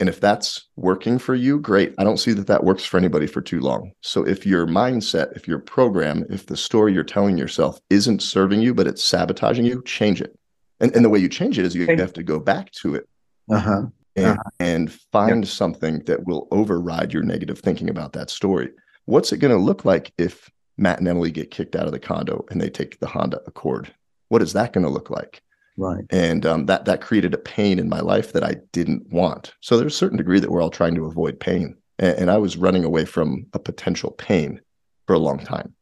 and 0.00 0.08
if 0.08 0.20
that's 0.20 0.68
working 0.76 1.18
for 1.18 1.34
you, 1.34 1.58
great. 1.58 1.94
I 1.98 2.04
don't 2.04 2.18
see 2.18 2.32
that 2.32 2.46
that 2.46 2.64
works 2.64 2.84
for 2.84 2.98
anybody 2.98 3.26
for 3.26 3.40
too 3.40 3.60
long. 3.60 3.92
So 4.00 4.24
if 4.26 4.46
your 4.46 4.66
mindset, 4.66 5.36
if 5.36 5.48
your 5.48 5.58
program, 5.58 6.24
if 6.30 6.46
the 6.46 6.56
story 6.56 6.92
you're 6.92 7.02
telling 7.02 7.36
yourself 7.36 7.80
isn't 7.90 8.22
serving 8.22 8.60
you, 8.60 8.74
but 8.74 8.86
it's 8.86 9.02
sabotaging 9.02 9.64
you, 9.64 9.82
change 9.82 10.20
it. 10.20 10.38
And, 10.80 10.94
and 10.94 11.04
the 11.04 11.08
way 11.08 11.18
you 11.18 11.28
change 11.28 11.58
it 11.58 11.66
is 11.66 11.74
you 11.74 11.86
have 11.86 12.12
to 12.12 12.22
go 12.22 12.38
back 12.38 12.70
to 12.82 12.94
it 12.94 13.08
uh-huh. 13.50 13.86
And, 14.16 14.26
uh-huh. 14.26 14.50
and, 14.58 14.92
find 15.12 15.44
yep. 15.44 15.52
something 15.52 16.00
that 16.04 16.26
will 16.26 16.48
override 16.50 17.12
your 17.12 17.22
negative 17.22 17.60
thinking 17.60 17.88
about 17.88 18.12
that 18.14 18.30
story. 18.30 18.70
What's 19.04 19.32
it 19.32 19.38
going 19.38 19.56
to 19.56 19.62
look 19.62 19.84
like 19.84 20.12
if 20.18 20.50
Matt 20.76 20.98
and 20.98 21.08
Emily 21.08 21.30
get 21.30 21.50
kicked 21.50 21.76
out 21.76 21.86
of 21.86 21.92
the 21.92 22.00
condo 22.00 22.44
and 22.50 22.60
they 22.60 22.68
take 22.68 22.98
the 22.98 23.06
Honda 23.06 23.40
Accord? 23.46 23.94
What 24.28 24.42
is 24.42 24.52
that 24.54 24.72
going 24.72 24.84
to 24.84 24.90
look 24.90 25.08
like? 25.08 25.42
Right. 25.78 26.04
And 26.10 26.44
um, 26.44 26.66
that 26.66 26.86
that 26.86 27.00
created 27.00 27.34
a 27.34 27.38
pain 27.38 27.78
in 27.78 27.88
my 27.88 28.00
life 28.00 28.32
that 28.32 28.42
I 28.42 28.56
didn't 28.72 29.12
want. 29.12 29.54
So 29.60 29.76
there's 29.76 29.94
a 29.94 29.96
certain 29.96 30.18
degree 30.18 30.40
that 30.40 30.50
we're 30.50 30.60
all 30.60 30.70
trying 30.70 30.96
to 30.96 31.06
avoid 31.06 31.38
pain, 31.38 31.76
and, 32.00 32.18
and 32.18 32.30
I 32.32 32.36
was 32.36 32.56
running 32.56 32.82
away 32.82 33.04
from 33.04 33.46
a 33.52 33.60
potential 33.60 34.10
pain 34.10 34.60
for 35.06 35.14
a 35.14 35.20
long 35.20 35.38
time, 35.38 35.72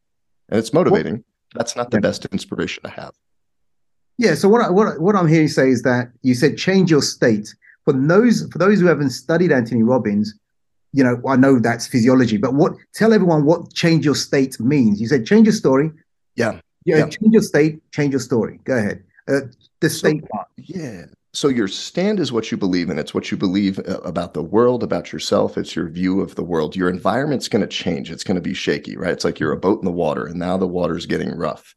and 0.49 0.59
it's 0.59 0.71
motivating. 0.71 1.15
Well, 1.15 1.23
That's 1.55 1.75
not 1.75 1.89
the 1.89 1.97
yeah. 1.97 2.01
best 2.01 2.25
inspiration 2.25 2.83
to 2.83 2.89
have. 2.89 3.11
Yeah. 4.19 4.35
So 4.35 4.47
what 4.47 4.61
I, 4.61 4.69
what 4.69 5.01
what 5.01 5.15
I'm 5.15 5.27
hearing 5.27 5.43
you 5.43 5.47
say 5.49 5.69
is 5.69 5.81
that 5.81 6.11
you 6.21 6.35
said 6.35 6.57
change 6.59 6.91
your 6.91 7.01
state. 7.01 7.55
For 7.83 7.93
those 7.93 8.47
for 8.51 8.59
those 8.59 8.79
who 8.79 8.85
haven't 8.85 9.09
studied 9.09 9.51
Anthony 9.51 9.81
Robbins, 9.81 10.31
you 10.93 11.03
know 11.03 11.19
I 11.27 11.37
know 11.37 11.57
that's 11.57 11.87
physiology, 11.87 12.37
but 12.37 12.53
what 12.53 12.73
tell 12.93 13.13
everyone 13.13 13.45
what 13.45 13.73
change 13.73 14.05
your 14.05 14.15
state 14.15 14.59
means. 14.59 15.01
You 15.01 15.07
said 15.07 15.25
change 15.25 15.47
your 15.47 15.55
story. 15.55 15.89
Yeah. 16.35 16.59
Yeah. 16.85 16.97
yeah. 16.97 17.07
Change 17.07 17.33
your 17.33 17.41
state. 17.41 17.81
Change 17.91 18.11
your 18.11 18.19
story. 18.19 18.59
Go 18.63 18.77
ahead. 18.77 19.03
Uh, 19.27 19.39
the 19.79 19.89
state 19.89 20.23
so, 20.31 20.43
Yeah. 20.57 21.05
So 21.33 21.49
your 21.49 21.67
stand 21.67 22.19
is 22.19 22.31
what 22.31 22.49
you 22.49 22.57
believe 22.57 22.89
in. 22.89 22.97
It's 22.97 23.13
what 23.13 23.29
you 23.29 23.37
believe 23.37 23.79
uh, 23.79 23.99
about 23.99 24.33
the 24.33 24.41
world, 24.41 24.81
about 24.81 25.13
yourself. 25.13 25.55
It's 25.57 25.75
your 25.75 25.87
view 25.87 26.19
of 26.21 26.33
the 26.33 26.43
world. 26.43 26.75
Your 26.75 26.89
environment's 26.89 27.47
going 27.47 27.61
to 27.61 27.67
change. 27.67 28.09
It's 28.09 28.23
going 28.23 28.35
to 28.35 28.41
be 28.41 28.55
shaky, 28.55 28.97
right? 28.97 29.11
It's 29.11 29.23
like 29.23 29.39
you're 29.39 29.51
a 29.51 29.57
boat 29.57 29.79
in 29.79 29.85
the 29.85 29.91
water, 29.91 30.25
and 30.25 30.39
now 30.39 30.57
the 30.57 30.67
water's 30.67 31.05
getting 31.05 31.29
rough. 31.37 31.75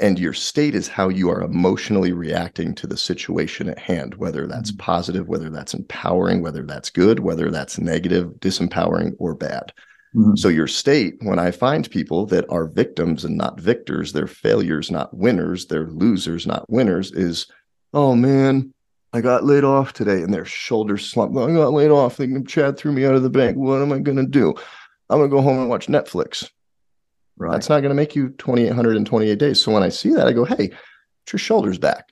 And 0.00 0.18
your 0.18 0.32
state 0.32 0.74
is 0.74 0.88
how 0.88 1.08
you 1.08 1.28
are 1.28 1.42
emotionally 1.42 2.12
reacting 2.12 2.74
to 2.76 2.86
the 2.86 2.96
situation 2.96 3.68
at 3.68 3.78
hand, 3.78 4.14
whether 4.14 4.46
that's 4.46 4.72
mm-hmm. 4.72 4.84
positive, 4.84 5.28
whether 5.28 5.50
that's 5.50 5.74
empowering, 5.74 6.42
whether 6.42 6.62
that's 6.62 6.90
good, 6.90 7.20
whether 7.20 7.50
that's 7.50 7.78
negative, 7.78 8.32
disempowering, 8.40 9.14
or 9.18 9.34
bad. 9.34 9.72
Mm-hmm. 10.14 10.36
So 10.36 10.48
your 10.48 10.68
state, 10.68 11.16
when 11.20 11.38
I 11.38 11.50
find 11.50 11.90
people 11.90 12.26
that 12.26 12.44
are 12.48 12.66
victims 12.66 13.24
and 13.24 13.36
not 13.36 13.60
victors, 13.60 14.12
they're 14.12 14.28
failures, 14.28 14.90
not 14.90 15.16
winners, 15.16 15.66
they're 15.66 15.88
losers, 15.88 16.46
not 16.46 16.68
winners, 16.70 17.10
is, 17.12 17.46
oh 17.92 18.14
man, 18.14 18.72
I 19.12 19.20
got 19.20 19.44
laid 19.44 19.64
off 19.64 19.92
today, 19.92 20.22
and 20.22 20.34
their 20.34 20.44
shoulders 20.44 21.08
slump. 21.08 21.36
I 21.36 21.52
got 21.52 21.72
laid 21.72 21.90
off. 21.90 22.20
Chad 22.48 22.76
threw 22.76 22.90
me 22.90 23.06
out 23.06 23.14
of 23.14 23.22
the 23.22 23.30
bank. 23.30 23.56
What 23.56 23.80
am 23.80 23.92
I 23.92 24.00
gonna 24.00 24.26
do? 24.26 24.54
I'm 25.08 25.18
gonna 25.18 25.28
go 25.28 25.40
home 25.40 25.58
and 25.58 25.68
watch 25.68 25.86
Netflix. 25.86 26.50
Right. 27.36 27.52
That's 27.52 27.68
not 27.68 27.80
gonna 27.80 27.94
make 27.94 28.16
you 28.16 28.30
2,828 28.30 29.38
days. 29.38 29.62
So 29.62 29.70
when 29.70 29.84
I 29.84 29.88
see 29.88 30.12
that, 30.14 30.26
I 30.26 30.32
go, 30.32 30.44
hey, 30.44 30.68
put 30.68 31.32
your 31.32 31.38
shoulders 31.38 31.78
back. 31.78 32.08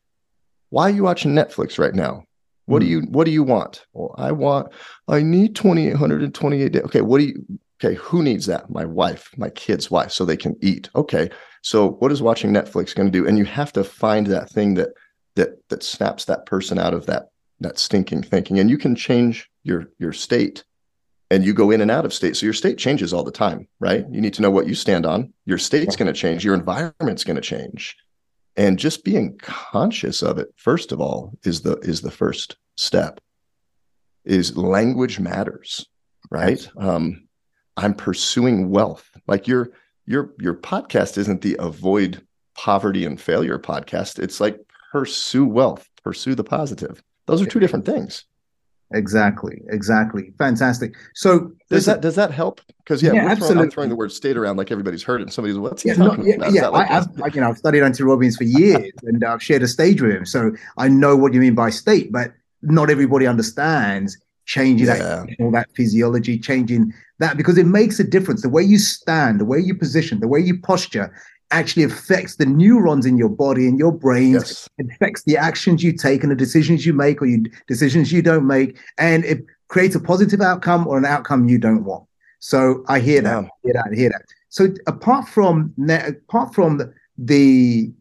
Why 0.71 0.85
are 0.85 0.95
you 0.95 1.03
watching 1.03 1.33
Netflix 1.33 1.77
right 1.77 1.95
now? 1.95 2.25
What 2.67 2.83
mm-hmm. 2.83 2.87
do 2.87 2.91
you 2.91 3.01
What 3.11 3.25
do 3.25 3.33
you 3.33 3.43
want? 3.43 3.85
Well, 3.93 4.15
I 4.17 4.31
want. 4.31 4.73
I 5.09 5.23
need 5.23 5.57
2,828 5.57 6.73
days. 6.73 6.83
Okay, 6.85 7.01
what 7.01 7.19
do 7.19 7.25
you? 7.25 7.59
Okay, 7.83 7.95
who 7.97 8.23
needs 8.23 8.47
that? 8.47 8.71
My 8.71 8.85
wife, 8.85 9.31
my 9.37 9.51
kid's 9.51 9.91
wife, 9.91 10.13
so 10.13 10.25
they 10.25 10.37
can 10.37 10.57
eat. 10.61 10.89
Okay, 10.95 11.31
so 11.63 11.93
what 11.93 12.13
is 12.13 12.23
watching 12.23 12.53
Netflix 12.53 12.95
going 12.95 13.11
to 13.11 13.19
do? 13.19 13.27
And 13.27 13.37
you 13.37 13.45
have 13.45 13.73
to 13.73 13.83
find 13.83 14.27
that 14.29 14.51
thing 14.51 14.75
that 14.75 14.91
that 15.35 15.69
that 15.69 15.83
snaps 15.83 16.27
that 16.27 16.47
person 16.47 16.79
out 16.79 16.95
of 16.95 17.07
that 17.07 17.31
that 17.61 17.79
stinking 17.79 18.23
thinking. 18.23 18.61
And 18.61 18.71
you 18.71 18.79
can 18.79 18.95
change 18.95 19.51
your 19.65 19.91
your 19.99 20.13
state, 20.13 20.63
and 21.31 21.45
you 21.45 21.53
go 21.53 21.73
in 21.73 21.81
and 21.81 21.91
out 21.91 22.05
of 22.05 22.15
state. 22.15 22.37
So 22.37 22.47
your 22.47 22.53
state 22.53 22.79
changes 22.79 23.13
all 23.13 23.25
the 23.25 23.33
time, 23.33 23.67
right? 23.81 24.05
You 24.09 24.21
need 24.21 24.35
to 24.35 24.43
know 24.43 24.51
what 24.51 24.69
you 24.69 24.77
stand 24.77 25.05
on. 25.05 25.33
Your 25.45 25.59
state's 25.59 25.97
going 25.97 26.13
to 26.13 26.19
change. 26.19 26.45
Your 26.45 26.55
environment's 26.55 27.25
going 27.25 27.37
to 27.37 27.43
change, 27.43 27.97
and 28.57 28.79
just 28.79 29.03
being 29.03 29.39
conscious 29.39 30.23
of 30.23 30.39
it 30.39 30.55
first 30.57 30.93
of 30.93 31.01
all 31.01 31.33
is 31.43 31.63
the 31.63 31.79
is 31.79 32.01
the 32.01 32.13
first 32.13 32.59
step. 32.77 33.19
Is 34.25 34.57
language 34.57 35.19
matters, 35.19 35.85
right? 36.31 36.65
Um, 36.77 37.27
I'm 37.77 37.95
pursuing 37.95 38.71
wealth. 38.71 39.09
Like 39.27 39.47
your 39.49 39.71
your 40.07 40.33
your 40.39 40.55
podcast 40.55 41.19
isn't 41.19 41.43
the 41.43 41.57
avoid 41.59 42.27
poverty 42.55 43.05
and 43.05 43.21
failure 43.21 43.59
podcast. 43.59 44.19
It's 44.19 44.41
like 44.41 44.59
pursue 44.93 45.47
wealth, 45.47 45.89
pursue 46.03 46.35
the 46.35 46.45
positive. 46.45 47.03
Those 47.27 47.41
are 47.41 47.47
two 47.47 47.61
different 47.61 47.87
things. 47.87 48.25
Exactly. 48.95 49.63
Exactly. 49.69 50.35
Fantastic. 50.39 50.95
So 51.15 51.53
does 51.71 51.87
that 51.87 52.01
does 52.03 52.15
that 52.17 52.31
help? 52.31 52.61
Because 52.79 53.03
yeah, 53.03 53.13
yeah 53.13 53.27
absolutely. 53.27 53.55
Throwing, 53.55 53.59
I'm 53.59 53.71
throwing 53.71 53.89
the 53.89 53.97
word 53.97 54.13
state 54.13 54.37
around 54.37 54.57
like 54.57 54.71
everybody's 54.71 55.03
heard 55.03 55.21
it. 55.21 55.25
And 55.25 55.33
somebody's 55.33 55.59
what's 55.59 55.83
he 55.83 55.89
yeah, 55.89 55.95
talking 55.95 56.25
no, 56.25 56.29
yeah, 56.29 56.35
about? 56.35 56.53
Yeah, 56.53 56.69
like 56.69 56.91
I, 56.91 56.93
have 56.93 57.19
like, 57.19 57.35
you 57.35 57.41
know 57.41 57.49
I've 57.49 57.59
studied 57.59 57.83
Anthony 57.83 58.09
Robbins 58.09 58.37
for 58.37 58.45
years 58.45 58.91
and 59.05 59.25
I've 59.25 59.43
shared 59.43 59.63
a 59.63 59.69
stage 59.69 60.03
with 60.03 60.13
him, 60.13 60.27
so 60.27 60.53
I 60.77 60.89
know 60.89 61.17
what 61.17 61.33
you 61.33 61.41
mean 61.41 61.55
by 61.55 61.71
state. 61.71 62.13
But 62.13 62.33
not 62.61 62.91
everybody 62.91 63.27
understands 63.27 64.19
changing 64.47 64.87
yeah. 64.87 64.95
that 64.95 65.37
all 65.41 65.51
that 65.53 65.69
physiology, 65.75 66.39
changing 66.39 66.93
that 67.19 67.37
because 67.37 67.59
it 67.59 67.67
makes 67.67 68.01
a 68.01 68.05
difference. 68.05 68.43
The 68.43 68.49
way 68.49 68.63
you 68.63 68.79
stand, 68.79 69.41
the 69.41 69.45
way 69.45 69.59
you 69.59 69.75
position, 69.75 70.21
the 70.21 70.29
way 70.29 70.41
you 70.41 70.59
posture 70.59 71.15
actually 71.53 71.85
affects 71.85 72.37
the 72.37 72.47
neurons 72.47 73.07
in 73.07 73.17
your 73.17 73.29
body 73.29 73.69
and 73.69 73.79
your 73.79 73.93
brain. 73.93 74.33
Yes. 74.33 74.69
It 74.79 74.87
affects 74.91 75.23
the 75.25 75.37
actions 75.37 75.83
you 75.83 75.93
take 75.93 76.23
and 76.23 76.33
the 76.33 76.37
decisions 76.37 76.85
you 76.87 76.95
make 76.95 77.21
or 77.23 77.27
you 77.27 77.45
decisions 77.69 78.11
you 78.11 78.23
don't 78.23 78.47
make. 78.47 78.79
And 78.99 79.25
it 79.25 79.45
creates 79.69 79.95
a 79.95 80.01
positive 80.01 80.41
outcome 80.41 80.87
or 80.87 80.99
an 80.99 81.05
outcome 81.05 81.49
you 81.49 81.59
don't 81.59 81.85
want. 81.85 82.05
So 82.41 82.85
I 82.89 82.99
hear 82.99 83.23
yeah. 83.23 83.43
that, 83.43 83.51
hear 83.63 83.73
that, 83.75 83.95
hear 83.95 84.09
that. 84.11 84.23
So 84.49 84.69
apart 84.87 85.29
from 85.29 85.75
apart 85.89 86.55
from 86.55 86.79
the, 86.79 86.93
the 87.17 87.93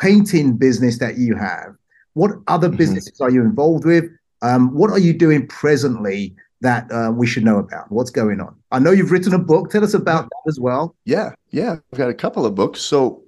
painting 0.00 0.56
business 0.56 0.98
that 0.98 1.16
you 1.16 1.36
have, 1.36 1.74
what 2.14 2.32
other 2.48 2.68
mm-hmm. 2.68 2.76
businesses 2.76 3.20
are 3.20 3.30
you 3.30 3.42
involved 3.42 3.84
with? 3.84 4.04
Um, 4.44 4.74
what 4.74 4.90
are 4.90 4.98
you 4.98 5.14
doing 5.14 5.46
presently 5.46 6.36
that 6.60 6.90
uh, 6.92 7.10
we 7.10 7.26
should 7.26 7.44
know 7.44 7.58
about? 7.58 7.90
What's 7.90 8.10
going 8.10 8.40
on? 8.40 8.54
I 8.70 8.78
know 8.78 8.90
you've 8.90 9.10
written 9.10 9.32
a 9.32 9.38
book. 9.38 9.70
Tell 9.70 9.82
us 9.82 9.94
about 9.94 10.24
that 10.24 10.48
as 10.48 10.60
well. 10.60 10.94
Yeah, 11.06 11.30
yeah, 11.50 11.76
I've 11.92 11.98
got 11.98 12.10
a 12.10 12.14
couple 12.14 12.44
of 12.44 12.54
books. 12.54 12.80
So 12.80 13.22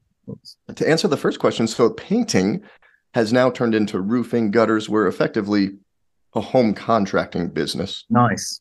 to 0.74 0.88
answer 0.88 1.08
the 1.08 1.16
first 1.16 1.38
question, 1.38 1.66
so 1.66 1.90
painting 1.90 2.62
has 3.14 3.32
now 3.32 3.48
turned 3.50 3.74
into 3.74 4.00
roofing, 4.00 4.50
gutters. 4.50 4.90
We're 4.90 5.06
effectively 5.06 5.78
a 6.34 6.40
home 6.40 6.74
contracting 6.74 7.48
business. 7.48 8.04
Nice. 8.10 8.60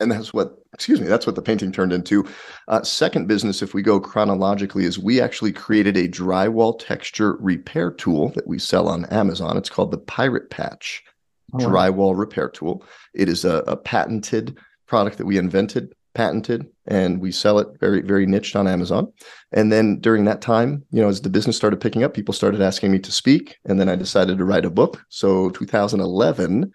And 0.00 0.10
that's 0.10 0.34
what, 0.34 0.58
excuse 0.72 1.00
me, 1.00 1.06
that's 1.06 1.26
what 1.26 1.36
the 1.36 1.42
painting 1.42 1.70
turned 1.70 1.92
into. 1.92 2.26
Uh, 2.66 2.82
second 2.82 3.28
business, 3.28 3.62
if 3.62 3.72
we 3.72 3.82
go 3.82 4.00
chronologically, 4.00 4.84
is 4.84 4.98
we 4.98 5.20
actually 5.20 5.52
created 5.52 5.96
a 5.96 6.08
drywall 6.08 6.76
texture 6.76 7.36
repair 7.38 7.92
tool 7.92 8.30
that 8.30 8.48
we 8.48 8.58
sell 8.58 8.88
on 8.88 9.04
Amazon. 9.06 9.56
It's 9.56 9.70
called 9.70 9.92
the 9.92 9.98
Pirate 9.98 10.50
Patch 10.50 11.04
oh, 11.52 11.58
drywall 11.58 12.16
repair 12.16 12.48
tool. 12.48 12.84
It 13.14 13.28
is 13.28 13.44
a, 13.44 13.58
a 13.66 13.76
patented 13.76 14.58
product 14.86 15.18
that 15.18 15.26
we 15.26 15.38
invented, 15.38 15.94
patented, 16.14 16.66
and 16.86 17.20
we 17.20 17.32
sell 17.32 17.58
it 17.58 17.68
very, 17.80 18.02
very 18.02 18.26
niched 18.26 18.56
on 18.56 18.68
Amazon. 18.68 19.12
And 19.52 19.72
then 19.72 19.98
during 20.00 20.24
that 20.24 20.40
time, 20.40 20.84
you 20.90 21.02
know, 21.02 21.08
as 21.08 21.20
the 21.20 21.30
business 21.30 21.56
started 21.56 21.80
picking 21.80 22.04
up, 22.04 22.14
people 22.14 22.34
started 22.34 22.60
asking 22.60 22.92
me 22.92 22.98
to 23.00 23.12
speak. 23.12 23.56
And 23.64 23.80
then 23.80 23.88
I 23.88 23.96
decided 23.96 24.38
to 24.38 24.44
write 24.44 24.64
a 24.64 24.70
book. 24.70 25.04
So 25.08 25.50
2011, 25.50 26.72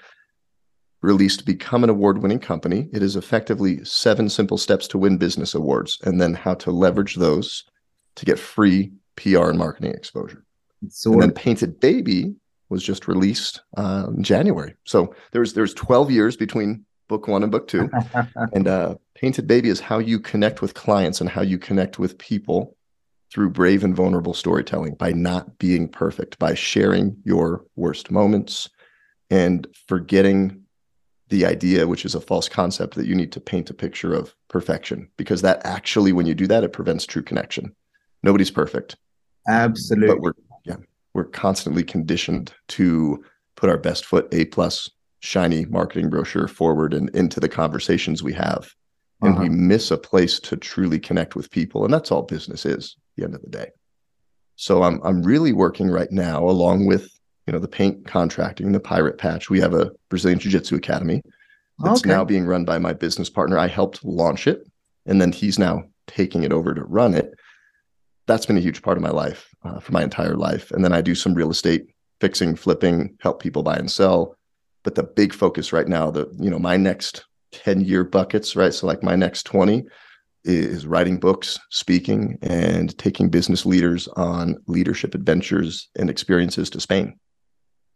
released 1.01 1.45
Become 1.45 1.83
an 1.83 1.89
Award 1.89 2.21
Winning 2.21 2.39
Company. 2.39 2.89
It 2.91 3.01
is 3.01 3.15
effectively 3.15 3.83
seven 3.83 4.29
simple 4.29 4.57
steps 4.57 4.87
to 4.89 4.97
win 4.97 5.17
business 5.17 5.53
awards 5.53 5.97
and 6.03 6.19
then 6.19 6.33
how 6.33 6.55
to 6.55 6.71
leverage 6.71 7.15
those 7.15 7.63
to 8.15 8.25
get 8.25 8.39
free 8.39 8.91
PR 9.15 9.49
and 9.49 9.57
marketing 9.57 9.93
exposure. 9.93 10.43
So, 10.89 11.13
and 11.13 11.21
then 11.21 11.31
Painted 11.31 11.79
Baby 11.79 12.35
was 12.69 12.83
just 12.83 13.07
released 13.07 13.61
uh, 13.77 14.07
in 14.15 14.23
January. 14.23 14.75
So 14.85 15.13
there's 15.31 15.53
there's 15.53 15.73
12 15.73 16.11
years 16.11 16.37
between 16.37 16.85
book 17.07 17.27
one 17.27 17.43
and 17.43 17.51
book 17.51 17.67
two. 17.67 17.89
and 18.53 18.67
uh, 18.67 18.95
Painted 19.15 19.47
Baby 19.47 19.69
is 19.69 19.79
how 19.79 19.99
you 19.99 20.19
connect 20.19 20.61
with 20.61 20.73
clients 20.73 21.19
and 21.19 21.29
how 21.29 21.41
you 21.41 21.57
connect 21.57 21.99
with 21.99 22.17
people 22.17 22.75
through 23.31 23.49
brave 23.49 23.83
and 23.83 23.95
vulnerable 23.95 24.33
storytelling 24.33 24.95
by 24.95 25.11
not 25.11 25.57
being 25.59 25.87
perfect, 25.87 26.39
by 26.39 26.53
sharing 26.53 27.17
your 27.23 27.65
worst 27.75 28.09
moments 28.09 28.69
and 29.29 29.67
forgetting 29.87 30.63
the 31.27 31.45
idea, 31.45 31.87
which 31.87 32.05
is 32.05 32.15
a 32.15 32.21
false 32.21 32.49
concept, 32.49 32.95
that 32.95 33.05
you 33.05 33.13
need 33.13 33.31
to 33.31 33.39
paint 33.39 33.69
a 33.69 33.73
picture 33.73 34.13
of 34.13 34.33
perfection, 34.47 35.07
because 35.15 35.43
that 35.43 35.63
actually, 35.63 36.11
when 36.11 36.25
you 36.25 36.33
do 36.33 36.47
that, 36.47 36.63
it 36.63 36.73
prevents 36.73 37.05
true 37.05 37.21
connection. 37.21 37.75
Nobody's 38.23 38.49
perfect. 38.49 38.95
Absolutely. 39.47 40.07
But 40.07 40.21
we're 40.21 40.33
we're 41.13 41.25
constantly 41.25 41.83
conditioned 41.83 42.53
to 42.69 43.23
put 43.55 43.69
our 43.69 43.77
best 43.77 44.05
foot 44.05 44.27
A 44.31 44.45
plus 44.45 44.89
shiny 45.19 45.65
marketing 45.65 46.09
brochure 46.09 46.47
forward 46.47 46.93
and 46.93 47.09
into 47.09 47.39
the 47.39 47.49
conversations 47.49 48.23
we 48.23 48.33
have. 48.33 48.73
And 49.21 49.33
uh-huh. 49.33 49.43
we 49.43 49.49
miss 49.49 49.91
a 49.91 49.97
place 49.97 50.39
to 50.41 50.55
truly 50.55 50.97
connect 50.97 51.35
with 51.35 51.51
people. 51.51 51.83
And 51.83 51.93
that's 51.93 52.11
all 52.11 52.21
business 52.21 52.65
is 52.65 52.95
at 52.97 53.15
the 53.17 53.23
end 53.25 53.35
of 53.35 53.41
the 53.41 53.49
day. 53.49 53.69
So 54.55 54.83
I'm 54.83 55.01
I'm 55.03 55.23
really 55.23 55.53
working 55.53 55.89
right 55.89 56.11
now 56.11 56.43
along 56.43 56.85
with 56.85 57.09
you 57.47 57.53
know 57.53 57.59
the 57.59 57.67
paint 57.67 58.05
contracting, 58.05 58.71
the 58.71 58.79
pirate 58.79 59.17
patch. 59.17 59.49
We 59.49 59.59
have 59.59 59.73
a 59.73 59.91
Brazilian 60.09 60.39
Jiu 60.39 60.51
Jitsu 60.51 60.75
academy 60.75 61.21
that's 61.79 62.01
okay. 62.01 62.09
now 62.09 62.25
being 62.25 62.45
run 62.45 62.65
by 62.65 62.77
my 62.77 62.93
business 62.93 63.29
partner. 63.29 63.57
I 63.57 63.67
helped 63.67 64.03
launch 64.03 64.47
it, 64.47 64.67
and 65.05 65.21
then 65.21 65.31
he's 65.31 65.57
now 65.57 65.83
taking 66.07 66.43
it 66.43 66.51
over 66.51 66.73
to 66.73 66.83
run 66.83 67.13
it. 67.13 67.33
That's 68.29 68.45
been 68.45 68.57
a 68.57 68.61
huge 68.67 68.81
part 68.83 68.97
of 68.97 69.01
my 69.01 69.09
life 69.23 69.41
uh, 69.65 69.79
for 69.79 69.91
my 69.91 70.03
entire 70.03 70.35
life. 70.35 70.69
And 70.71 70.83
then 70.85 70.93
I 70.93 71.01
do 71.01 71.15
some 71.15 71.33
real 71.33 71.49
estate 71.49 71.83
fixing, 72.21 72.55
flipping, 72.55 73.17
help 73.25 73.41
people 73.41 73.63
buy 73.63 73.75
and 73.75 73.89
sell. 73.89 74.35
But 74.83 74.93
the 74.93 75.03
big 75.03 75.33
focus 75.33 75.73
right 75.73 75.87
now, 75.87 76.11
the 76.11 76.23
you 76.39 76.49
know 76.51 76.59
my 76.59 76.77
next 76.77 77.25
ten 77.51 77.81
year 77.81 78.03
buckets, 78.03 78.55
right? 78.55 78.73
So 78.73 78.85
like 78.85 79.01
my 79.03 79.15
next 79.15 79.43
twenty 79.43 79.83
is 80.45 80.85
writing 80.85 81.19
books, 81.19 81.59
speaking, 81.71 82.37
and 82.41 82.97
taking 82.97 83.29
business 83.29 83.65
leaders 83.65 84.07
on 84.09 84.55
leadership 84.67 85.15
adventures 85.15 85.89
and 85.99 86.09
experiences 86.09 86.69
to 86.69 86.79
Spain. 86.79 87.19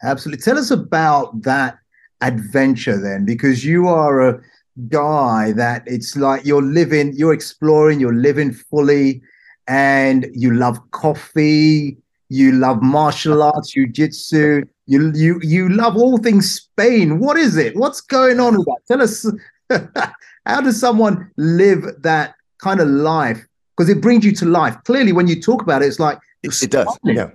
Absolutely. 0.01 0.41
Tell 0.41 0.57
us 0.57 0.71
about 0.71 1.43
that 1.43 1.77
adventure 2.21 2.99
then, 2.99 3.23
because 3.23 3.63
you 3.63 3.87
are 3.87 4.29
a 4.29 4.41
guy 4.89 5.53
that 5.53 5.83
it's 5.85 6.17
like 6.17 6.43
you're 6.43 6.69
living, 6.79 7.13
you're 7.15 7.33
exploring, 7.33 7.99
you're 8.01 8.21
living 8.29 8.51
fully, 8.51 9.21
and 9.67 10.27
you 10.33 10.53
love 10.53 10.79
coffee, 10.91 11.97
you 12.29 12.51
love 12.51 12.81
martial 12.81 13.41
arts, 13.43 13.71
jiu-jitsu, 13.71 14.63
you 14.85 15.11
you 15.13 15.39
you 15.41 15.69
love 15.69 15.95
all 15.95 16.17
things 16.17 16.51
Spain. 16.51 17.19
What 17.19 17.37
is 17.37 17.55
it? 17.57 17.75
What's 17.75 18.01
going 18.01 18.39
on 18.39 18.57
with 18.57 18.65
that? 18.65 18.79
Tell 18.87 19.01
us 19.01 19.25
how 20.45 20.61
does 20.61 20.79
someone 20.79 21.31
live 21.37 21.85
that 22.01 22.35
kind 22.57 22.79
of 22.79 22.87
life? 22.87 23.45
Because 23.75 23.89
it 23.89 24.01
brings 24.01 24.25
you 24.25 24.33
to 24.33 24.45
life. 24.45 24.75
Clearly, 24.83 25.13
when 25.13 25.27
you 25.27 25.41
talk 25.41 25.61
about 25.61 25.81
it, 25.81 25.87
it's 25.87 25.99
like 25.99 26.19
it, 26.43 26.61
it 26.61 26.71
does. 26.71 26.97
Yeah. 27.03 27.31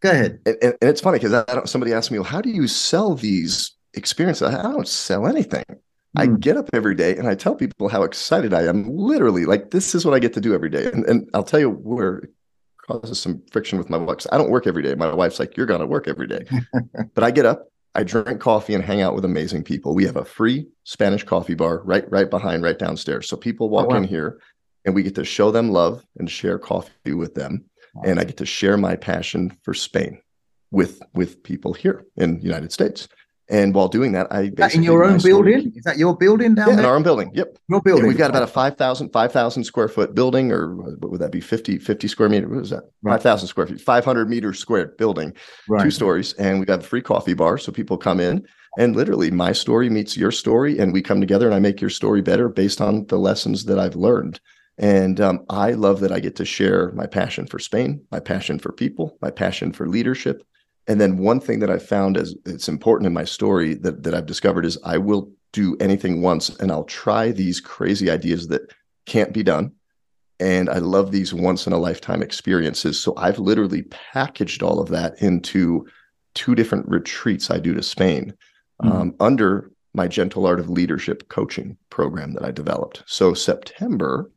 Go 0.00 0.10
ahead. 0.10 0.40
And, 0.44 0.56
and, 0.62 0.74
and 0.80 0.90
it's 0.90 1.00
funny 1.00 1.20
because 1.20 1.70
somebody 1.70 1.92
asked 1.92 2.10
me, 2.10 2.18
well, 2.18 2.28
how 2.28 2.40
do 2.40 2.50
you 2.50 2.66
sell 2.66 3.14
these 3.14 3.72
experiences? 3.94 4.48
I 4.48 4.62
don't 4.62 4.88
sell 4.88 5.26
anything. 5.28 5.64
I 6.16 6.26
hmm. 6.26 6.36
get 6.36 6.56
up 6.56 6.70
every 6.72 6.94
day 6.94 7.16
and 7.16 7.26
I 7.26 7.34
tell 7.34 7.54
people 7.54 7.88
how 7.88 8.02
excited 8.02 8.52
I 8.52 8.64
am. 8.64 8.88
Literally, 8.88 9.44
like 9.44 9.70
this 9.70 9.94
is 9.94 10.04
what 10.04 10.14
I 10.14 10.18
get 10.18 10.32
to 10.34 10.40
do 10.40 10.54
every 10.54 10.70
day. 10.70 10.86
And, 10.86 11.04
and 11.06 11.30
I'll 11.34 11.42
tell 11.42 11.60
you 11.60 11.70
where 11.70 12.18
it 12.18 12.30
causes 12.86 13.18
some 13.20 13.42
friction 13.50 13.78
with 13.78 13.90
my 13.90 13.96
wife. 13.96 14.26
I 14.30 14.38
don't 14.38 14.50
work 14.50 14.66
every 14.66 14.82
day. 14.82 14.94
My 14.94 15.12
wife's 15.12 15.38
like, 15.38 15.56
you're 15.56 15.66
going 15.66 15.80
to 15.80 15.86
work 15.86 16.08
every 16.08 16.26
day. 16.26 16.44
but 17.14 17.24
I 17.24 17.30
get 17.30 17.46
up, 17.46 17.68
I 17.94 18.04
drink 18.04 18.40
coffee 18.40 18.74
and 18.74 18.84
hang 18.84 19.00
out 19.00 19.14
with 19.14 19.24
amazing 19.24 19.64
people. 19.64 19.94
We 19.94 20.04
have 20.04 20.16
a 20.16 20.24
free 20.24 20.66
Spanish 20.84 21.24
coffee 21.24 21.54
bar 21.54 21.82
right 21.84 22.10
right 22.10 22.28
behind, 22.28 22.62
right 22.62 22.78
downstairs. 22.78 23.28
So 23.28 23.36
people 23.36 23.70
walk 23.70 23.86
oh, 23.86 23.90
wow. 23.90 23.96
in 23.96 24.04
here 24.04 24.40
and 24.84 24.94
we 24.94 25.02
get 25.02 25.14
to 25.14 25.24
show 25.24 25.50
them 25.50 25.70
love 25.70 26.04
and 26.18 26.30
share 26.30 26.58
coffee 26.58 27.14
with 27.14 27.34
them 27.34 27.64
and 28.04 28.18
I 28.18 28.24
get 28.24 28.36
to 28.38 28.46
share 28.46 28.76
my 28.76 28.96
passion 28.96 29.56
for 29.62 29.74
Spain 29.74 30.20
with 30.70 31.02
with 31.14 31.42
people 31.42 31.72
here 31.72 32.04
in 32.16 32.38
the 32.38 32.44
United 32.44 32.72
States. 32.72 33.08
And 33.52 33.74
while 33.74 33.88
doing 33.88 34.12
that, 34.12 34.32
I 34.32 34.50
that 34.56 34.74
in 34.74 34.82
your 34.82 35.04
own 35.04 35.18
building 35.18 35.60
story, 35.60 35.72
is 35.76 35.84
that 35.84 35.98
your 35.98 36.16
building 36.16 36.54
down 36.54 36.68
yeah, 36.70 36.76
there? 36.76 36.84
in 36.84 36.88
our 36.88 36.96
own 36.96 37.02
building. 37.02 37.30
Yep, 37.34 37.58
your 37.68 37.82
building. 37.82 38.04
Yeah, 38.04 38.08
we've 38.08 38.16
got 38.16 38.30
about 38.30 38.44
a 38.44 38.46
5,000 38.46 39.10
5, 39.10 39.52
square 39.66 39.88
foot 39.88 40.14
building, 40.14 40.50
or 40.50 40.74
what 40.74 41.10
would 41.10 41.20
that 41.20 41.32
be? 41.32 41.42
50 41.42 41.76
50 41.76 42.08
square 42.08 42.30
meter. 42.30 42.48
What 42.48 42.62
is 42.62 42.70
that? 42.70 42.84
Right. 43.02 43.12
Five 43.12 43.22
thousand 43.22 43.48
square 43.48 43.66
feet, 43.66 43.82
five 43.82 44.06
hundred 44.06 44.30
meter 44.30 44.54
square 44.54 44.94
building, 44.96 45.34
right. 45.68 45.84
two 45.84 45.90
stories, 45.90 46.32
and 46.34 46.60
we've 46.60 46.66
got 46.66 46.80
a 46.80 46.82
free 46.82 47.02
coffee 47.02 47.34
bar, 47.34 47.58
so 47.58 47.70
people 47.70 47.98
come 47.98 48.20
in. 48.20 48.46
And 48.78 48.96
literally, 48.96 49.30
my 49.30 49.52
story 49.52 49.90
meets 49.90 50.16
your 50.16 50.30
story, 50.30 50.78
and 50.78 50.94
we 50.94 51.02
come 51.02 51.20
together, 51.20 51.44
and 51.44 51.54
I 51.54 51.58
make 51.58 51.78
your 51.78 51.90
story 51.90 52.22
better 52.22 52.48
based 52.48 52.80
on 52.80 53.04
the 53.08 53.18
lessons 53.18 53.66
that 53.66 53.78
I've 53.78 53.96
learned. 53.96 54.40
And 54.78 55.20
um, 55.20 55.44
I 55.50 55.72
love 55.72 56.00
that 56.00 56.10
I 56.10 56.20
get 56.20 56.36
to 56.36 56.46
share 56.46 56.90
my 56.92 57.06
passion 57.06 57.46
for 57.46 57.58
Spain, 57.58 58.02
my 58.10 58.18
passion 58.18 58.58
for 58.58 58.72
people, 58.72 59.18
my 59.20 59.30
passion 59.30 59.72
for 59.72 59.86
leadership. 59.86 60.42
And 60.88 61.00
then 61.00 61.18
one 61.18 61.40
thing 61.40 61.60
that 61.60 61.70
I 61.70 61.78
found 61.78 62.16
as 62.16 62.34
it's 62.44 62.68
important 62.68 63.06
in 63.06 63.12
my 63.12 63.24
story 63.24 63.74
that, 63.74 64.02
that 64.02 64.14
I've 64.14 64.26
discovered 64.26 64.64
is 64.64 64.78
I 64.84 64.98
will 64.98 65.30
do 65.52 65.76
anything 65.80 66.22
once 66.22 66.48
and 66.48 66.72
I'll 66.72 66.84
try 66.84 67.30
these 67.30 67.60
crazy 67.60 68.10
ideas 68.10 68.48
that 68.48 68.72
can't 69.06 69.32
be 69.32 69.42
done. 69.42 69.72
And 70.40 70.68
I 70.68 70.78
love 70.78 71.12
these 71.12 71.32
once 71.32 71.66
in 71.66 71.72
a 71.72 71.78
lifetime 71.78 72.22
experiences. 72.22 73.00
So 73.00 73.14
I've 73.16 73.38
literally 73.38 73.82
packaged 73.82 74.62
all 74.62 74.80
of 74.80 74.88
that 74.88 75.20
into 75.22 75.86
two 76.34 76.54
different 76.54 76.88
retreats 76.88 77.50
I 77.50 77.58
do 77.58 77.74
to 77.74 77.82
Spain 77.82 78.34
mm-hmm. 78.82 78.92
um, 78.92 79.14
under 79.20 79.70
my 79.94 80.08
Gentle 80.08 80.46
Art 80.46 80.58
of 80.58 80.70
Leadership 80.70 81.28
coaching 81.28 81.76
program 81.90 82.32
that 82.32 82.44
I 82.44 82.50
developed. 82.50 83.02
So 83.06 83.34
September, 83.34 84.30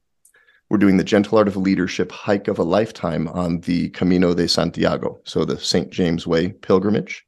we're 0.70 0.78
doing 0.78 0.98
the 0.98 1.04
Gentle 1.04 1.38
Art 1.38 1.48
of 1.48 1.58
Leadership 1.58 2.12
hike 2.12 2.48
of 2.48 2.58
a 2.58 2.64
lifetime 2.64 3.28
on 3.30 3.60
the 3.62 3.90
Camino 3.90 4.34
de 4.34 4.48
Santiago, 4.48 5.20
so 5.24 5.46
the 5.46 5.60
St. 5.60 5.92
James 5.92 6.26
Way 6.26 6.50
pilgrimage. 6.50 7.24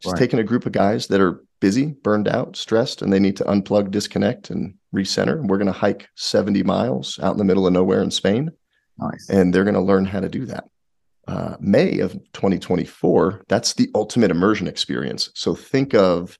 Just 0.00 0.12
right. 0.12 0.18
taking 0.18 0.38
a 0.38 0.44
group 0.44 0.66
of 0.66 0.72
guys 0.72 1.08
that 1.08 1.20
are 1.20 1.42
busy, 1.60 1.86
burned 1.86 2.28
out, 2.28 2.56
stressed, 2.56 3.02
and 3.02 3.12
they 3.12 3.18
need 3.18 3.36
to 3.36 3.44
unplug, 3.44 3.90
disconnect, 3.90 4.50
and 4.50 4.74
recenter. 4.94 5.44
We're 5.46 5.58
going 5.58 5.66
to 5.66 5.72
hike 5.72 6.08
70 6.14 6.62
miles 6.62 7.18
out 7.22 7.32
in 7.32 7.38
the 7.38 7.44
middle 7.44 7.66
of 7.66 7.72
nowhere 7.72 8.02
in 8.02 8.10
Spain. 8.10 8.50
Nice. 8.98 9.28
And 9.30 9.52
they're 9.52 9.64
going 9.64 9.74
to 9.74 9.80
learn 9.80 10.04
how 10.04 10.20
to 10.20 10.28
do 10.28 10.46
that. 10.46 10.64
Uh, 11.26 11.56
May 11.58 11.98
of 11.98 12.12
2024, 12.34 13.44
that's 13.48 13.72
the 13.72 13.90
ultimate 13.94 14.30
immersion 14.30 14.68
experience. 14.68 15.30
So 15.34 15.54
think 15.54 15.92
of 15.94 16.38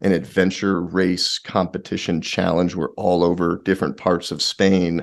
an 0.00 0.12
adventure 0.12 0.80
race 0.80 1.38
competition 1.40 2.20
challenge. 2.20 2.76
We're 2.76 2.92
all 2.92 3.24
over 3.24 3.60
different 3.64 3.96
parts 3.96 4.30
of 4.30 4.40
Spain 4.40 5.02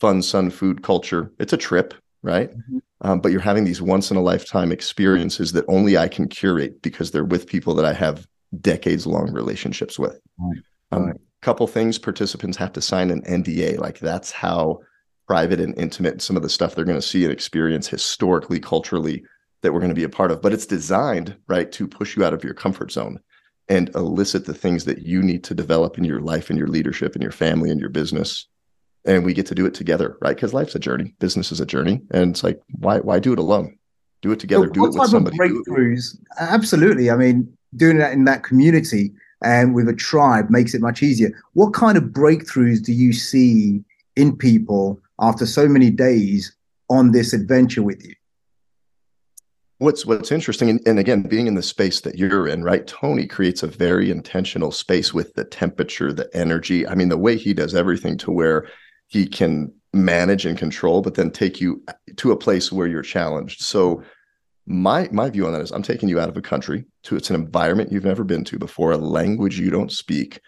fun 0.00 0.22
sun 0.22 0.50
food 0.50 0.82
culture. 0.82 1.32
It's 1.38 1.52
a 1.52 1.58
trip, 1.58 1.94
right? 2.22 2.50
Mm-hmm. 2.50 2.78
Um, 3.02 3.20
but 3.20 3.30
you're 3.30 3.40
having 3.40 3.64
these 3.64 3.82
once 3.82 4.10
in 4.10 4.16
a 4.16 4.22
lifetime 4.22 4.72
experiences 4.72 5.52
that 5.52 5.64
only 5.68 5.98
I 5.98 6.08
can 6.08 6.28
curate 6.28 6.82
because 6.82 7.10
they're 7.10 7.24
with 7.24 7.46
people 7.46 7.74
that 7.74 7.84
I 7.84 7.92
have 7.92 8.26
decades 8.60 9.06
long 9.06 9.32
relationships 9.32 9.98
with. 9.98 10.18
Right. 10.38 10.58
Um, 10.92 11.06
right. 11.06 11.16
couple 11.42 11.66
things 11.66 11.98
participants 11.98 12.56
have 12.56 12.72
to 12.72 12.80
sign 12.80 13.10
an 13.10 13.22
NDA. 13.22 13.78
Like 13.78 13.98
that's 13.98 14.30
how 14.30 14.80
private 15.26 15.60
and 15.60 15.76
intimate 15.78 16.22
some 16.22 16.36
of 16.36 16.42
the 16.42 16.48
stuff 16.48 16.74
they're 16.74 16.84
going 16.84 16.98
to 16.98 17.02
see 17.02 17.24
and 17.24 17.32
experience 17.32 17.88
historically, 17.88 18.60
culturally 18.60 19.24
that 19.62 19.72
we're 19.72 19.80
going 19.80 19.90
to 19.90 19.94
be 19.94 20.04
a 20.04 20.08
part 20.08 20.30
of. 20.30 20.40
But 20.40 20.52
it's 20.52 20.66
designed, 20.66 21.36
right, 21.48 21.70
to 21.72 21.88
push 21.88 22.16
you 22.16 22.24
out 22.24 22.32
of 22.32 22.44
your 22.44 22.54
comfort 22.54 22.92
zone 22.92 23.18
and 23.68 23.90
elicit 23.94 24.46
the 24.46 24.54
things 24.54 24.84
that 24.84 25.02
you 25.02 25.22
need 25.22 25.42
to 25.44 25.54
develop 25.54 25.98
in 25.98 26.04
your 26.04 26.20
life 26.20 26.50
and 26.50 26.58
your 26.58 26.68
leadership 26.68 27.14
and 27.14 27.22
your 27.22 27.32
family 27.32 27.70
and 27.70 27.80
your 27.80 27.90
business 27.90 28.46
and 29.06 29.24
we 29.24 29.32
get 29.32 29.46
to 29.46 29.54
do 29.54 29.66
it 29.66 29.74
together, 29.74 30.16
right? 30.20 30.34
Because 30.34 30.52
life's 30.52 30.74
a 30.74 30.78
journey, 30.78 31.14
business 31.18 31.52
is 31.52 31.60
a 31.60 31.66
journey, 31.66 32.02
and 32.10 32.32
it's 32.32 32.44
like 32.44 32.60
why 32.78 32.98
why 32.98 33.18
do 33.18 33.32
it 33.32 33.38
alone? 33.38 33.78
Do 34.22 34.32
it 34.32 34.40
together. 34.40 34.66
So 34.66 34.72
do 34.72 34.84
it 34.86 34.94
with 34.94 35.10
somebody. 35.10 35.38
breakthroughs? 35.38 36.16
Absolutely. 36.38 37.10
I 37.10 37.16
mean, 37.16 37.56
doing 37.76 37.98
that 37.98 38.12
in 38.12 38.24
that 38.24 38.42
community 38.42 39.12
and 39.42 39.74
with 39.74 39.88
a 39.88 39.94
tribe 39.94 40.50
makes 40.50 40.74
it 40.74 40.80
much 40.80 41.02
easier. 41.02 41.30
What 41.52 41.74
kind 41.74 41.98
of 41.98 42.04
breakthroughs 42.04 42.82
do 42.82 42.92
you 42.92 43.12
see 43.12 43.84
in 44.16 44.36
people 44.36 45.00
after 45.20 45.46
so 45.46 45.68
many 45.68 45.90
days 45.90 46.56
on 46.88 47.12
this 47.12 47.32
adventure 47.32 47.82
with 47.82 48.04
you? 48.04 48.14
What's 49.78 50.06
what's 50.06 50.32
interesting, 50.32 50.70
and, 50.70 50.80
and, 50.86 50.98
again, 50.98 51.20
being 51.22 51.46
in 51.46 51.54
the 51.54 51.62
space 51.62 52.00
that 52.00 52.16
you're 52.16 52.48
in, 52.48 52.64
right? 52.64 52.86
Tony 52.86 53.26
creates 53.26 53.62
a 53.62 53.66
very 53.66 54.10
intentional 54.10 54.72
space 54.72 55.12
with 55.12 55.34
the 55.34 55.44
temperature, 55.44 56.14
the 56.14 56.34
energy. 56.34 56.88
I 56.88 56.94
mean, 56.94 57.10
the 57.10 57.18
way 57.18 57.36
he 57.36 57.52
does 57.52 57.74
everything 57.74 58.16
to 58.18 58.30
where 58.30 58.66
he 59.06 59.26
can 59.26 59.72
manage 59.92 60.44
and 60.44 60.58
control, 60.58 61.00
but 61.02 61.14
then 61.14 61.30
take 61.30 61.60
you 61.60 61.82
to 62.16 62.32
a 62.32 62.36
place 62.36 62.70
where 62.70 62.86
you're 62.86 63.02
challenged. 63.02 63.62
So 63.62 64.02
my 64.66 65.08
my 65.12 65.30
view 65.30 65.46
on 65.46 65.52
that 65.52 65.62
is 65.62 65.70
i'm 65.70 65.82
taking 65.82 66.08
you 66.08 66.18
out 66.18 66.28
of 66.28 66.36
a 66.36 66.42
country 66.42 66.84
to 67.04 67.14
it's 67.14 67.30
an 67.30 67.36
environment 67.36 67.92
you've 67.92 68.04
never 68.04 68.24
been 68.24 68.42
to 68.42 68.58
before 68.58 68.90
a 68.90 68.96
language 68.96 69.60
you 69.60 69.70
don't 69.70 69.92
speak 69.92 70.40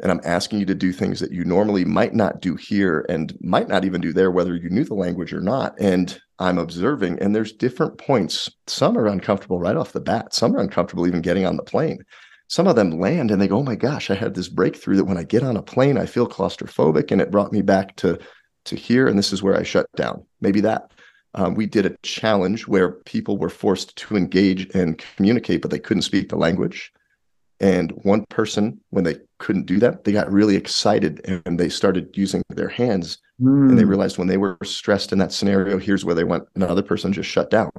and 0.00 0.12
i'm 0.12 0.20
asking 0.24 0.60
you 0.60 0.66
to 0.66 0.74
do 0.74 0.92
things 0.92 1.18
that 1.20 1.32
you 1.32 1.44
normally 1.44 1.84
might 1.84 2.14
not 2.14 2.40
do 2.40 2.56
here 2.56 3.06
and 3.08 3.36
might 3.40 3.68
not 3.68 3.84
even 3.84 4.00
do 4.00 4.12
there 4.12 4.30
whether 4.30 4.54
you 4.54 4.68
knew 4.68 4.84
the 4.84 4.94
language 4.94 5.32
or 5.32 5.40
not. 5.40 5.74
And 5.80 6.20
i'm 6.38 6.58
observing 6.58 7.18
and 7.20 7.34
there's 7.34 7.52
different 7.52 7.98
points. 7.98 8.50
Some 8.66 8.96
are 8.96 9.06
uncomfortable 9.06 9.58
right 9.58 9.76
off 9.76 9.92
the 9.92 10.00
bat. 10.00 10.34
Some 10.34 10.54
are 10.54 10.60
uncomfortable 10.60 11.06
even 11.06 11.22
getting 11.22 11.46
on 11.46 11.56
the 11.56 11.62
plane 11.62 12.04
some 12.48 12.66
of 12.66 12.76
them 12.76 12.98
land 12.98 13.30
and 13.30 13.40
they 13.40 13.48
go 13.48 13.58
oh 13.58 13.62
my 13.62 13.76
gosh 13.76 14.10
i 14.10 14.14
had 14.14 14.34
this 14.34 14.48
breakthrough 14.48 14.96
that 14.96 15.04
when 15.04 15.18
i 15.18 15.22
get 15.22 15.42
on 15.42 15.56
a 15.56 15.62
plane 15.62 15.96
i 15.96 16.06
feel 16.06 16.28
claustrophobic 16.28 17.10
and 17.10 17.20
it 17.20 17.30
brought 17.30 17.52
me 17.52 17.62
back 17.62 17.94
to 17.96 18.18
to 18.64 18.76
here 18.76 19.06
and 19.06 19.18
this 19.18 19.32
is 19.32 19.42
where 19.42 19.56
i 19.56 19.62
shut 19.62 19.86
down 19.96 20.24
maybe 20.40 20.60
that 20.60 20.90
um, 21.34 21.54
we 21.54 21.66
did 21.66 21.86
a 21.86 21.96
challenge 22.02 22.66
where 22.66 22.90
people 22.90 23.38
were 23.38 23.50
forced 23.50 23.96
to 23.96 24.16
engage 24.16 24.68
and 24.74 24.98
communicate, 24.98 25.62
but 25.62 25.70
they 25.70 25.78
couldn't 25.78 26.02
speak 26.02 26.28
the 26.28 26.36
language. 26.36 26.92
And 27.60 27.92
one 28.02 28.24
person, 28.26 28.80
when 28.90 29.04
they 29.04 29.16
couldn't 29.38 29.66
do 29.66 29.78
that, 29.80 30.04
they 30.04 30.12
got 30.12 30.30
really 30.30 30.56
excited 30.56 31.20
and 31.24 31.58
they 31.58 31.68
started 31.68 32.16
using 32.16 32.42
their 32.48 32.68
hands. 32.68 33.18
Mm. 33.40 33.70
And 33.70 33.78
they 33.78 33.82
hmm. 33.82 33.90
realized 33.90 34.16
when 34.16 34.28
they 34.28 34.36
were 34.36 34.58
stressed 34.64 35.12
in 35.12 35.18
that 35.18 35.32
scenario, 35.32 35.78
here's 35.78 36.04
where 36.04 36.14
they 36.14 36.24
went. 36.24 36.44
Another 36.54 36.82
person 36.82 37.12
just 37.12 37.28
shut 37.28 37.50
down. 37.50 37.70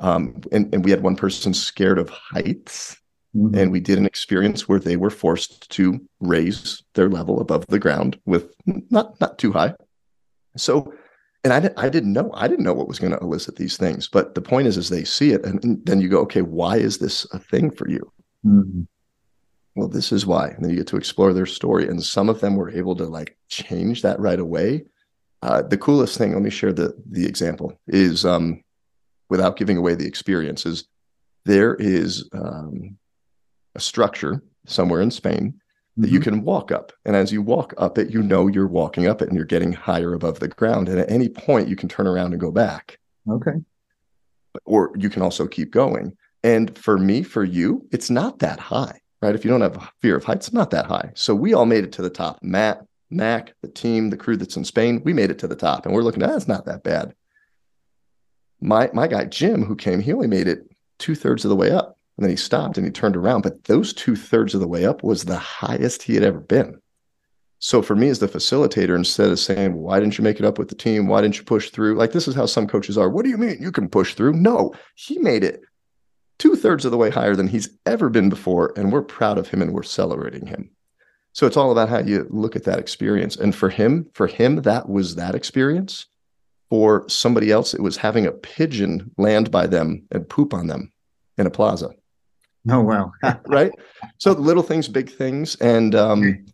Um, 0.00 0.40
and, 0.50 0.72
and 0.74 0.84
we 0.84 0.90
had 0.90 1.02
one 1.02 1.16
person 1.16 1.54
scared 1.54 1.98
of 1.98 2.08
heights. 2.10 2.96
Mm-hmm. 3.36 3.58
And 3.58 3.72
we 3.72 3.80
did 3.80 3.98
an 3.98 4.06
experience 4.06 4.68
where 4.68 4.78
they 4.78 4.96
were 4.96 5.10
forced 5.10 5.68
to 5.70 6.00
raise 6.20 6.82
their 6.94 7.08
level 7.08 7.40
above 7.40 7.66
the 7.66 7.80
ground 7.80 8.18
with 8.26 8.54
not 8.90 9.20
not 9.20 9.38
too 9.38 9.52
high. 9.52 9.74
So 10.56 10.94
and 11.44 11.52
I, 11.52 11.70
I 11.76 11.88
didn't 11.88 12.12
know 12.12 12.30
i 12.34 12.48
didn't 12.48 12.64
know 12.64 12.72
what 12.72 12.88
was 12.88 12.98
going 12.98 13.12
to 13.12 13.18
elicit 13.18 13.56
these 13.56 13.76
things 13.76 14.08
but 14.08 14.34
the 14.34 14.40
point 14.40 14.66
is 14.66 14.76
is 14.76 14.88
they 14.88 15.04
see 15.04 15.32
it 15.32 15.44
and, 15.44 15.62
and 15.62 15.84
then 15.86 16.00
you 16.00 16.08
go 16.08 16.20
okay 16.20 16.42
why 16.42 16.78
is 16.78 16.98
this 16.98 17.26
a 17.32 17.38
thing 17.38 17.70
for 17.70 17.88
you 17.88 18.10
mm-hmm. 18.44 18.82
well 19.76 19.88
this 19.88 20.10
is 20.10 20.26
why 20.26 20.48
and 20.48 20.64
then 20.64 20.70
you 20.70 20.78
get 20.78 20.86
to 20.88 20.96
explore 20.96 21.32
their 21.32 21.46
story 21.46 21.86
and 21.86 22.02
some 22.02 22.28
of 22.28 22.40
them 22.40 22.56
were 22.56 22.70
able 22.70 22.96
to 22.96 23.04
like 23.04 23.36
change 23.48 24.02
that 24.02 24.18
right 24.18 24.40
away 24.40 24.84
uh, 25.42 25.60
the 25.60 25.76
coolest 25.76 26.16
thing 26.16 26.32
let 26.32 26.42
me 26.42 26.50
share 26.50 26.72
the 26.72 26.94
the 27.10 27.26
example 27.26 27.78
is 27.88 28.24
um, 28.24 28.62
without 29.28 29.56
giving 29.56 29.76
away 29.76 29.94
the 29.94 30.06
experience 30.06 30.64
is 30.64 30.88
there 31.44 31.74
is 31.74 32.28
um, 32.32 32.96
a 33.74 33.80
structure 33.80 34.42
somewhere 34.66 35.00
in 35.00 35.10
spain 35.10 35.60
that 35.96 36.06
mm-hmm. 36.06 36.14
you 36.14 36.20
can 36.20 36.42
walk 36.42 36.72
up. 36.72 36.92
And 37.04 37.14
as 37.14 37.32
you 37.32 37.42
walk 37.42 37.74
up 37.78 37.98
it, 37.98 38.10
you 38.10 38.22
know 38.22 38.48
you're 38.48 38.66
walking 38.66 39.06
up 39.06 39.22
it 39.22 39.28
and 39.28 39.36
you're 39.36 39.44
getting 39.44 39.72
higher 39.72 40.14
above 40.14 40.40
the 40.40 40.48
ground. 40.48 40.88
And 40.88 40.98
at 40.98 41.10
any 41.10 41.28
point, 41.28 41.68
you 41.68 41.76
can 41.76 41.88
turn 41.88 42.06
around 42.06 42.32
and 42.32 42.40
go 42.40 42.50
back. 42.50 42.98
Okay. 43.30 43.62
Or 44.64 44.92
you 44.96 45.10
can 45.10 45.22
also 45.22 45.46
keep 45.46 45.70
going. 45.70 46.16
And 46.42 46.76
for 46.76 46.98
me, 46.98 47.22
for 47.22 47.44
you, 47.44 47.86
it's 47.90 48.10
not 48.10 48.40
that 48.40 48.60
high, 48.60 49.00
right? 49.22 49.34
If 49.34 49.44
you 49.44 49.50
don't 49.50 49.62
have 49.62 49.76
a 49.76 49.90
fear 50.02 50.16
of 50.16 50.24
heights, 50.24 50.48
it's 50.48 50.54
not 50.54 50.70
that 50.70 50.86
high. 50.86 51.10
So 51.14 51.34
we 51.34 51.54
all 51.54 51.66
made 51.66 51.84
it 51.84 51.92
to 51.92 52.02
the 52.02 52.10
top. 52.10 52.42
Matt, 52.42 52.84
Mac, 53.10 53.54
the 53.62 53.68
team, 53.68 54.10
the 54.10 54.16
crew 54.16 54.36
that's 54.36 54.56
in 54.56 54.64
Spain, 54.64 55.00
we 55.04 55.12
made 55.12 55.30
it 55.30 55.38
to 55.40 55.48
the 55.48 55.56
top. 55.56 55.86
And 55.86 55.94
we're 55.94 56.02
looking, 56.02 56.22
ah, 56.22 56.34
it's 56.34 56.48
not 56.48 56.66
that 56.66 56.82
bad. 56.82 57.14
My 58.60 58.90
my 58.92 59.06
guy 59.06 59.24
Jim, 59.24 59.64
who 59.64 59.76
came, 59.76 60.00
he 60.00 60.12
only 60.12 60.26
made 60.26 60.48
it 60.48 60.68
two 60.98 61.14
thirds 61.14 61.44
of 61.44 61.48
the 61.48 61.56
way 61.56 61.70
up. 61.70 61.93
And 62.16 62.24
then 62.24 62.30
he 62.30 62.36
stopped 62.36 62.76
and 62.76 62.86
he 62.86 62.92
turned 62.92 63.16
around. 63.16 63.42
But 63.42 63.64
those 63.64 63.92
two 63.92 64.16
thirds 64.16 64.54
of 64.54 64.60
the 64.60 64.68
way 64.68 64.84
up 64.84 65.02
was 65.02 65.24
the 65.24 65.38
highest 65.38 66.02
he 66.02 66.14
had 66.14 66.22
ever 66.22 66.40
been. 66.40 66.80
So 67.58 67.80
for 67.80 67.96
me 67.96 68.08
as 68.08 68.18
the 68.18 68.28
facilitator, 68.28 68.94
instead 68.94 69.30
of 69.30 69.38
saying, 69.38 69.74
why 69.74 69.98
didn't 69.98 70.18
you 70.18 70.24
make 70.24 70.38
it 70.38 70.44
up 70.44 70.58
with 70.58 70.68
the 70.68 70.74
team? 70.74 71.06
Why 71.06 71.22
didn't 71.22 71.38
you 71.38 71.44
push 71.44 71.70
through? 71.70 71.96
Like 71.96 72.12
this 72.12 72.28
is 72.28 72.34
how 72.34 72.46
some 72.46 72.66
coaches 72.66 72.98
are. 72.98 73.08
What 73.08 73.24
do 73.24 73.30
you 73.30 73.38
mean 73.38 73.56
you 73.58 73.72
can 73.72 73.88
push 73.88 74.14
through? 74.14 74.34
No, 74.34 74.74
he 74.94 75.18
made 75.18 75.42
it 75.42 75.62
two 76.38 76.56
thirds 76.56 76.84
of 76.84 76.90
the 76.90 76.98
way 76.98 77.10
higher 77.10 77.34
than 77.34 77.48
he's 77.48 77.70
ever 77.86 78.10
been 78.10 78.28
before. 78.28 78.72
And 78.76 78.92
we're 78.92 79.02
proud 79.02 79.38
of 79.38 79.48
him 79.48 79.62
and 79.62 79.72
we're 79.72 79.82
celebrating 79.82 80.46
him. 80.46 80.70
So 81.32 81.46
it's 81.46 81.56
all 81.56 81.72
about 81.72 81.88
how 81.88 81.98
you 81.98 82.26
look 82.30 82.54
at 82.54 82.64
that 82.64 82.78
experience. 82.78 83.34
And 83.34 83.54
for 83.54 83.68
him, 83.68 84.08
for 84.12 84.26
him, 84.28 84.62
that 84.62 84.88
was 84.88 85.16
that 85.16 85.34
experience. 85.34 86.06
For 86.70 87.08
somebody 87.08 87.50
else, 87.50 87.74
it 87.74 87.82
was 87.82 87.96
having 87.96 88.26
a 88.26 88.32
pigeon 88.32 89.10
land 89.16 89.50
by 89.50 89.66
them 89.66 90.06
and 90.12 90.28
poop 90.28 90.54
on 90.54 90.66
them 90.66 90.92
in 91.38 91.46
a 91.46 91.50
plaza. 91.50 91.90
Oh 92.70 92.80
wow! 92.80 93.12
right. 93.46 93.72
So 94.18 94.32
little 94.32 94.62
things, 94.62 94.88
big 94.88 95.10
things, 95.10 95.56
and 95.56 95.94
um, 95.94 96.44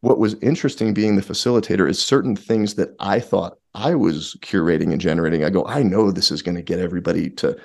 what 0.00 0.18
was 0.18 0.34
interesting 0.34 0.94
being 0.94 1.16
the 1.16 1.22
facilitator 1.22 1.88
is 1.88 2.00
certain 2.00 2.36
things 2.36 2.74
that 2.74 2.94
I 3.00 3.20
thought 3.20 3.58
I 3.74 3.94
was 3.94 4.36
curating 4.40 4.92
and 4.92 5.00
generating. 5.00 5.44
I 5.44 5.50
go, 5.50 5.64
I 5.66 5.82
know 5.82 6.10
this 6.10 6.30
is 6.30 6.42
going 6.42 6.56
to 6.56 6.62
get 6.62 6.78
everybody 6.78 7.30
to 7.30 7.56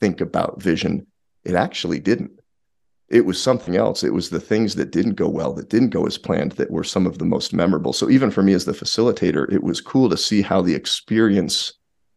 think 0.00 0.20
about 0.20 0.62
vision. 0.62 1.06
It 1.44 1.54
actually 1.54 2.00
didn't. 2.00 2.32
It 3.08 3.24
was 3.24 3.40
something 3.40 3.74
else. 3.74 4.04
It 4.04 4.12
was 4.12 4.28
the 4.28 4.40
things 4.40 4.74
that 4.74 4.90
didn't 4.90 5.14
go 5.14 5.28
well, 5.28 5.54
that 5.54 5.70
didn't 5.70 5.90
go 5.90 6.06
as 6.06 6.18
planned, 6.18 6.52
that 6.52 6.70
were 6.70 6.84
some 6.84 7.06
of 7.06 7.18
the 7.18 7.24
most 7.24 7.54
memorable. 7.54 7.94
So 7.94 8.10
even 8.10 8.30
for 8.30 8.42
me 8.42 8.52
as 8.52 8.66
the 8.66 8.72
facilitator, 8.72 9.50
it 9.50 9.62
was 9.62 9.80
cool 9.80 10.10
to 10.10 10.16
see 10.16 10.42
how 10.42 10.60
the 10.60 10.74
experience 10.74 11.72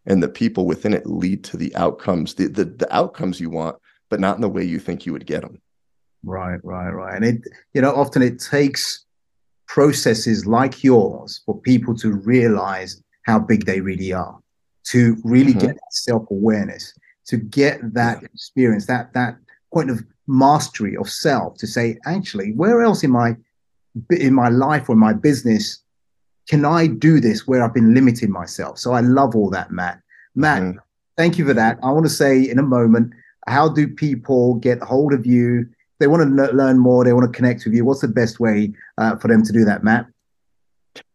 and 0.05 0.21
the 0.21 0.27
people 0.27 0.65
within 0.65 0.93
it 0.93 1.05
lead 1.05 1.45
to 1.45 1.57
the 1.57 1.73
outcomes, 1.75 2.33
the 2.33 2.47
the, 2.47 2.65
the 2.65 2.93
outcomes 2.93 3.39
you 3.39 3.49
want 3.49 3.77
but 4.11 4.19
not 4.19 4.35
in 4.35 4.41
the 4.41 4.49
way 4.49 4.63
you 4.63 4.77
think 4.77 5.05
you 5.05 5.13
would 5.13 5.25
get 5.25 5.41
them. 5.41 5.59
Right, 6.23 6.59
right, 6.63 6.91
right. 6.91 7.15
And 7.15 7.25
it, 7.25 7.41
you 7.73 7.81
know, 7.81 7.95
often 7.95 8.21
it 8.21 8.39
takes 8.39 9.05
processes 9.65 10.45
like 10.45 10.83
yours 10.83 11.41
for 11.45 11.59
people 11.61 11.95
to 11.95 12.11
realize 12.11 13.01
how 13.25 13.39
big 13.39 13.65
they 13.65 13.81
really 13.81 14.13
are, 14.13 14.37
to 14.83 15.17
really 15.23 15.53
mm-hmm. 15.53 15.67
get 15.67 15.77
self 15.89 16.29
awareness, 16.29 16.93
to 17.25 17.37
get 17.37 17.79
that 17.93 18.21
experience, 18.23 18.85
that 18.85 19.13
that 19.13 19.37
point 19.73 19.89
of 19.89 20.03
mastery 20.27 20.95
of 20.97 21.09
self, 21.09 21.57
to 21.57 21.65
say, 21.65 21.97
actually, 22.05 22.51
where 22.51 22.83
else 22.83 23.03
in 23.03 23.11
my 23.11 23.35
in 24.11 24.33
my 24.33 24.49
life 24.49 24.89
or 24.89 24.95
my 24.95 25.13
business 25.13 25.79
can 26.49 26.65
I 26.65 26.87
do 26.87 27.19
this 27.19 27.47
where 27.47 27.63
I've 27.63 27.73
been 27.73 27.93
limiting 27.93 28.31
myself? 28.31 28.77
So 28.77 28.91
I 28.91 28.99
love 29.01 29.35
all 29.35 29.49
that, 29.51 29.71
Matt. 29.71 30.01
Matt, 30.35 30.61
mm-hmm. 30.61 30.77
thank 31.17 31.37
you 31.37 31.45
for 31.45 31.53
that. 31.53 31.77
I 31.81 31.91
want 31.91 32.05
to 32.05 32.09
say 32.09 32.49
in 32.49 32.59
a 32.59 32.63
moment 32.63 33.13
how 33.47 33.69
do 33.69 33.87
people 33.87 34.55
get 34.55 34.81
hold 34.81 35.13
of 35.13 35.25
you? 35.25 35.67
They 35.99 36.07
want 36.07 36.23
to 36.23 36.51
learn 36.53 36.79
more. 36.79 37.03
They 37.03 37.13
want 37.13 37.31
to 37.31 37.35
connect 37.35 37.65
with 37.65 37.73
you. 37.73 37.85
What's 37.85 38.01
the 38.01 38.07
best 38.07 38.39
way 38.39 38.73
uh, 38.97 39.17
for 39.17 39.27
them 39.27 39.43
to 39.43 39.53
do 39.53 39.63
that, 39.65 39.83
Matt? 39.83 40.07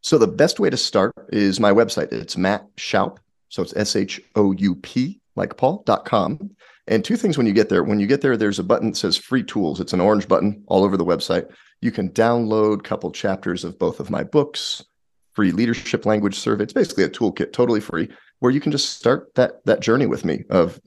So 0.01 0.19
the 0.19 0.29
best 0.29 0.61
way 0.61 0.71
to 0.71 0.77
start 0.77 1.13
is 1.31 1.59
my 1.61 1.73
website. 1.73 2.13
It's 2.13 2.37
Matt 2.37 2.65
Shoup. 2.77 3.19
So 3.49 3.63
it's 3.63 3.77
S 3.77 3.97
H 3.97 4.21
O 4.37 4.53
U 4.53 4.75
P 4.77 5.21
like 5.35 5.57
Paul.com. 5.57 6.51
And 6.89 7.05
two 7.05 7.17
things 7.17 7.37
when 7.37 7.47
you 7.47 7.53
get 7.53 7.69
there. 7.69 7.83
When 7.83 7.99
you 7.99 8.07
get 8.07 8.21
there, 8.21 8.37
there's 8.37 8.61
a 8.61 8.65
button 8.65 8.91
that 8.91 8.97
says 8.97 9.17
free 9.17 9.43
tools. 9.43 9.81
It's 9.81 9.93
an 9.93 10.01
orange 10.01 10.29
button 10.29 10.63
all 10.69 10.85
over 10.85 10.97
the 10.97 11.05
website. 11.05 11.51
You 11.81 11.91
can 11.91 12.11
download 12.11 12.79
a 12.79 12.83
couple 12.83 13.11
chapters 13.11 13.65
of 13.65 13.79
both 13.79 13.99
of 13.99 14.09
my 14.09 14.23
books, 14.23 14.85
free 15.33 15.51
leadership 15.51 16.07
language 16.07 16.39
survey. 16.39 16.63
It's 16.63 16.73
basically 16.73 17.05
a 17.05 17.09
toolkit, 17.09 17.53
totally 17.53 17.81
free 17.81 18.09
where 18.41 18.53
you 18.53 18.61
can 18.61 18.73
just 18.73 18.99
start 18.99 19.35
that 19.35 19.65
that 19.65 19.81
journey 19.81 20.07
with 20.07 20.25
me 20.25 20.45
of 20.51 20.81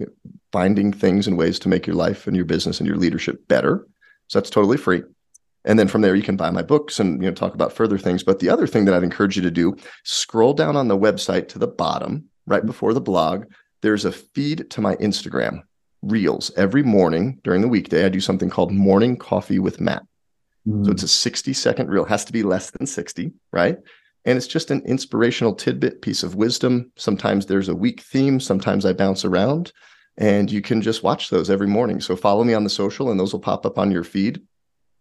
finding 0.51 0.93
things 0.93 1.27
and 1.27 1.37
ways 1.37 1.59
to 1.59 1.69
make 1.69 1.87
your 1.87 1.95
life 1.95 2.27
and 2.27 2.35
your 2.35 2.45
business 2.45 2.79
and 2.79 2.87
your 2.87 2.97
leadership 2.97 3.47
better. 3.47 3.87
So 4.27 4.39
that's 4.39 4.49
totally 4.49 4.77
free. 4.77 5.03
And 5.65 5.77
then 5.77 5.87
from 5.87 6.01
there, 6.01 6.15
you 6.15 6.23
can 6.23 6.37
buy 6.37 6.51
my 6.51 6.61
books 6.61 6.99
and 6.99 7.21
you 7.21 7.29
know 7.29 7.35
talk 7.35 7.53
about 7.53 7.73
further 7.73 7.97
things. 7.97 8.23
But 8.23 8.39
the 8.39 8.49
other 8.49 8.67
thing 8.67 8.85
that 8.85 8.93
I'd 8.93 9.03
encourage 9.03 9.35
you 9.35 9.41
to 9.43 9.51
do: 9.51 9.75
scroll 10.03 10.53
down 10.53 10.75
on 10.75 10.87
the 10.87 10.97
website 10.97 11.47
to 11.49 11.59
the 11.59 11.67
bottom, 11.67 12.25
right 12.45 12.65
before 12.65 12.93
the 12.93 13.01
blog. 13.01 13.45
There's 13.81 14.05
a 14.05 14.11
feed 14.11 14.69
to 14.71 14.81
my 14.81 14.95
Instagram 14.97 15.63
reels 16.01 16.51
every 16.55 16.83
morning 16.83 17.39
during 17.43 17.61
the 17.61 17.67
weekday. 17.67 18.05
I 18.05 18.09
do 18.09 18.21
something 18.21 18.49
called 18.49 18.71
Morning 18.71 19.17
Coffee 19.17 19.59
with 19.59 19.81
Matt. 19.81 20.03
Mm. 20.67 20.85
So 20.85 20.91
it's 20.91 21.03
a 21.03 21.07
60 21.07 21.53
second 21.53 21.89
reel. 21.89 22.05
It 22.05 22.09
has 22.09 22.25
to 22.25 22.33
be 22.33 22.43
less 22.43 22.71
than 22.71 22.85
60, 22.85 23.31
right? 23.51 23.77
And 24.29 24.37
it's 24.37 24.45
just 24.45 24.69
an 24.69 24.83
inspirational 24.85 25.55
tidbit 25.55 26.03
piece 26.03 26.21
of 26.21 26.35
wisdom. 26.35 26.91
Sometimes 26.97 27.47
there's 27.47 27.67
a 27.67 27.73
week 27.73 28.01
theme, 28.01 28.39
sometimes 28.39 28.85
I 28.85 28.93
bounce 28.93 29.25
around, 29.25 29.71
and 30.19 30.51
you 30.51 30.61
can 30.61 30.83
just 30.83 31.01
watch 31.01 31.31
those 31.31 31.49
every 31.49 31.65
morning. 31.65 31.99
So 31.99 32.15
follow 32.15 32.43
me 32.43 32.53
on 32.53 32.63
the 32.63 32.69
social, 32.69 33.09
and 33.09 33.19
those 33.19 33.33
will 33.33 33.39
pop 33.39 33.65
up 33.65 33.79
on 33.79 33.89
your 33.89 34.03
feed. 34.03 34.39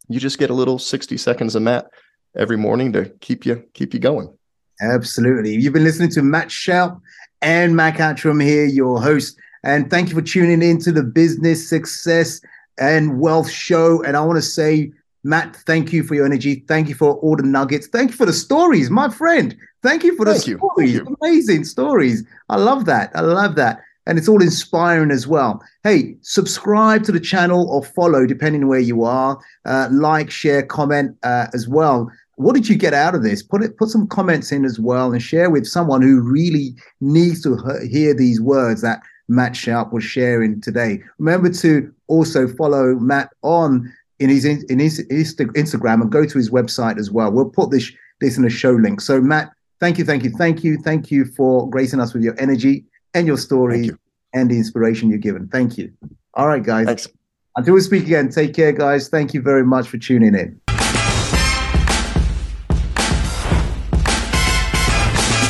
You 0.08 0.18
just 0.18 0.38
get 0.38 0.48
a 0.48 0.54
little 0.54 0.78
60 0.78 1.18
seconds 1.18 1.54
of 1.54 1.60
Matt 1.60 1.90
every 2.38 2.56
morning 2.56 2.90
to 2.94 3.10
keep 3.20 3.44
you 3.44 3.64
keep 3.74 3.92
you 3.92 4.00
going. 4.00 4.34
Absolutely. 4.80 5.56
You've 5.56 5.74
been 5.74 5.84
listening 5.84 6.10
to 6.12 6.22
Matt 6.22 6.48
Shoup 6.48 6.98
and 7.42 7.76
Mac 7.76 7.98
Attram 7.98 8.42
here, 8.42 8.64
your 8.64 8.98
host. 9.02 9.36
And 9.62 9.90
thank 9.90 10.08
you 10.08 10.14
for 10.14 10.22
tuning 10.22 10.62
in 10.62 10.80
to 10.80 10.90
the 10.90 11.02
Business 11.02 11.68
Success 11.68 12.40
and 12.78 13.20
Wealth 13.20 13.50
Show. 13.50 14.02
And 14.04 14.16
I 14.16 14.22
want 14.22 14.38
to 14.38 14.42
say 14.42 14.90
Matt, 15.24 15.57
thank 15.66 15.92
you 15.92 16.02
for 16.02 16.14
your 16.14 16.26
energy. 16.26 16.64
Thank 16.68 16.88
you 16.88 16.94
for 16.94 17.14
all 17.16 17.37
the 17.37 17.42
nuggets. 17.42 17.87
Thank 17.88 18.11
you 18.11 18.16
for 18.16 18.26
the 18.26 18.33
stories, 18.33 18.90
my 18.90 19.09
friend. 19.09 19.57
Thank 19.83 20.04
you 20.04 20.16
for 20.16 20.24
the 20.24 20.33
thank 20.35 20.59
stories. 20.59 20.94
You. 20.94 21.16
Amazing 21.20 21.64
stories. 21.64 22.24
I 22.48 22.57
love 22.57 22.85
that. 22.87 23.11
I 23.14 23.20
love 23.20 23.57
that. 23.57 23.81
And 24.07 24.18
it's 24.18 24.28
all 24.28 24.42
inspiring 24.42 25.11
as 25.11 25.26
well. 25.26 25.62
Hey, 25.83 26.16
subscribe 26.22 27.04
to 27.04 27.12
the 27.12 27.20
channel 27.20 27.68
or 27.68 27.85
follow, 27.85 28.26
depending 28.26 28.62
on 28.62 28.68
where 28.68 28.78
you 28.81 29.04
are. 29.04 29.38
Uh, 29.66 29.88
like, 29.92 30.31
share, 30.31 30.62
comment 30.62 31.16
uh, 31.22 31.48
as 31.52 31.68
well. 31.68 32.11
What 32.37 32.54
did 32.54 32.68
you 32.68 32.76
get 32.76 32.94
out 32.94 33.14
of 33.14 33.22
this? 33.22 33.42
Put 33.42 33.62
it, 33.62 33.76
put 33.76 33.90
some 33.90 34.07
comments 34.07 34.50
in 34.50 34.64
as 34.64 34.81
well, 34.81 35.12
and 35.12 35.20
share 35.20 35.50
with 35.50 35.66
someone 35.66 36.00
who 36.00 36.20
really 36.20 36.74
needs 37.00 37.42
to 37.42 37.59
hear 37.90 38.14
these 38.14 38.40
words 38.40 38.81
that 38.81 39.02
Matt 39.28 39.54
Sharp 39.54 39.92
was 39.92 40.04
sharing 40.04 40.61
today. 40.61 41.02
Remember 41.18 41.50
to 41.50 41.92
also 42.07 42.48
follow 42.48 42.94
Matt 42.94 43.31
on 43.42 43.92
in 44.18 44.31
his 44.31 44.44
in 44.44 44.78
his 44.78 45.04
Instagram 45.09 46.02
and 46.02 46.11
go 46.11 46.24
to 46.24 46.38
his 46.38 46.50
website 46.50 46.98
as 46.98 47.11
well. 47.11 47.31
We'll 47.31 47.50
put 47.50 47.70
this 47.70 47.90
this 48.20 48.37
in 48.37 48.44
a 48.44 48.50
show 48.50 48.72
link. 48.72 49.00
So 49.00 49.20
Matt, 49.20 49.52
thank 49.81 49.98
you, 49.98 50.04
thank 50.04 50.24
you, 50.24 50.31
thank 50.31 50.64
you, 50.64 50.78
thank 50.78 51.11
you 51.11 51.24
for 51.24 51.68
gracing 51.70 52.00
us 52.00 52.12
with 52.12 52.22
your 52.22 52.38
energy 52.40 52.85
and 53.14 53.26
your 53.26 53.37
stories 53.37 53.87
you. 53.87 53.98
and 54.35 54.50
the 54.50 54.57
inspiration 54.57 55.11
you've 55.11 55.20
given. 55.20 55.48
Thank 55.48 55.78
you. 55.78 55.92
All 56.35 56.48
right, 56.48 56.62
guys. 56.62 56.87
Thanks. 56.87 57.09
Until 57.57 57.74
we 57.74 57.81
speak 57.81 58.04
again, 58.04 58.28
take 58.28 58.54
care, 58.54 58.72
guys. 58.72 59.09
Thank 59.09 59.35
you 59.35 59.42
very 59.42 59.64
much 59.64 59.88
for 59.88 59.98
tuning 59.98 60.35
in. 60.35 60.61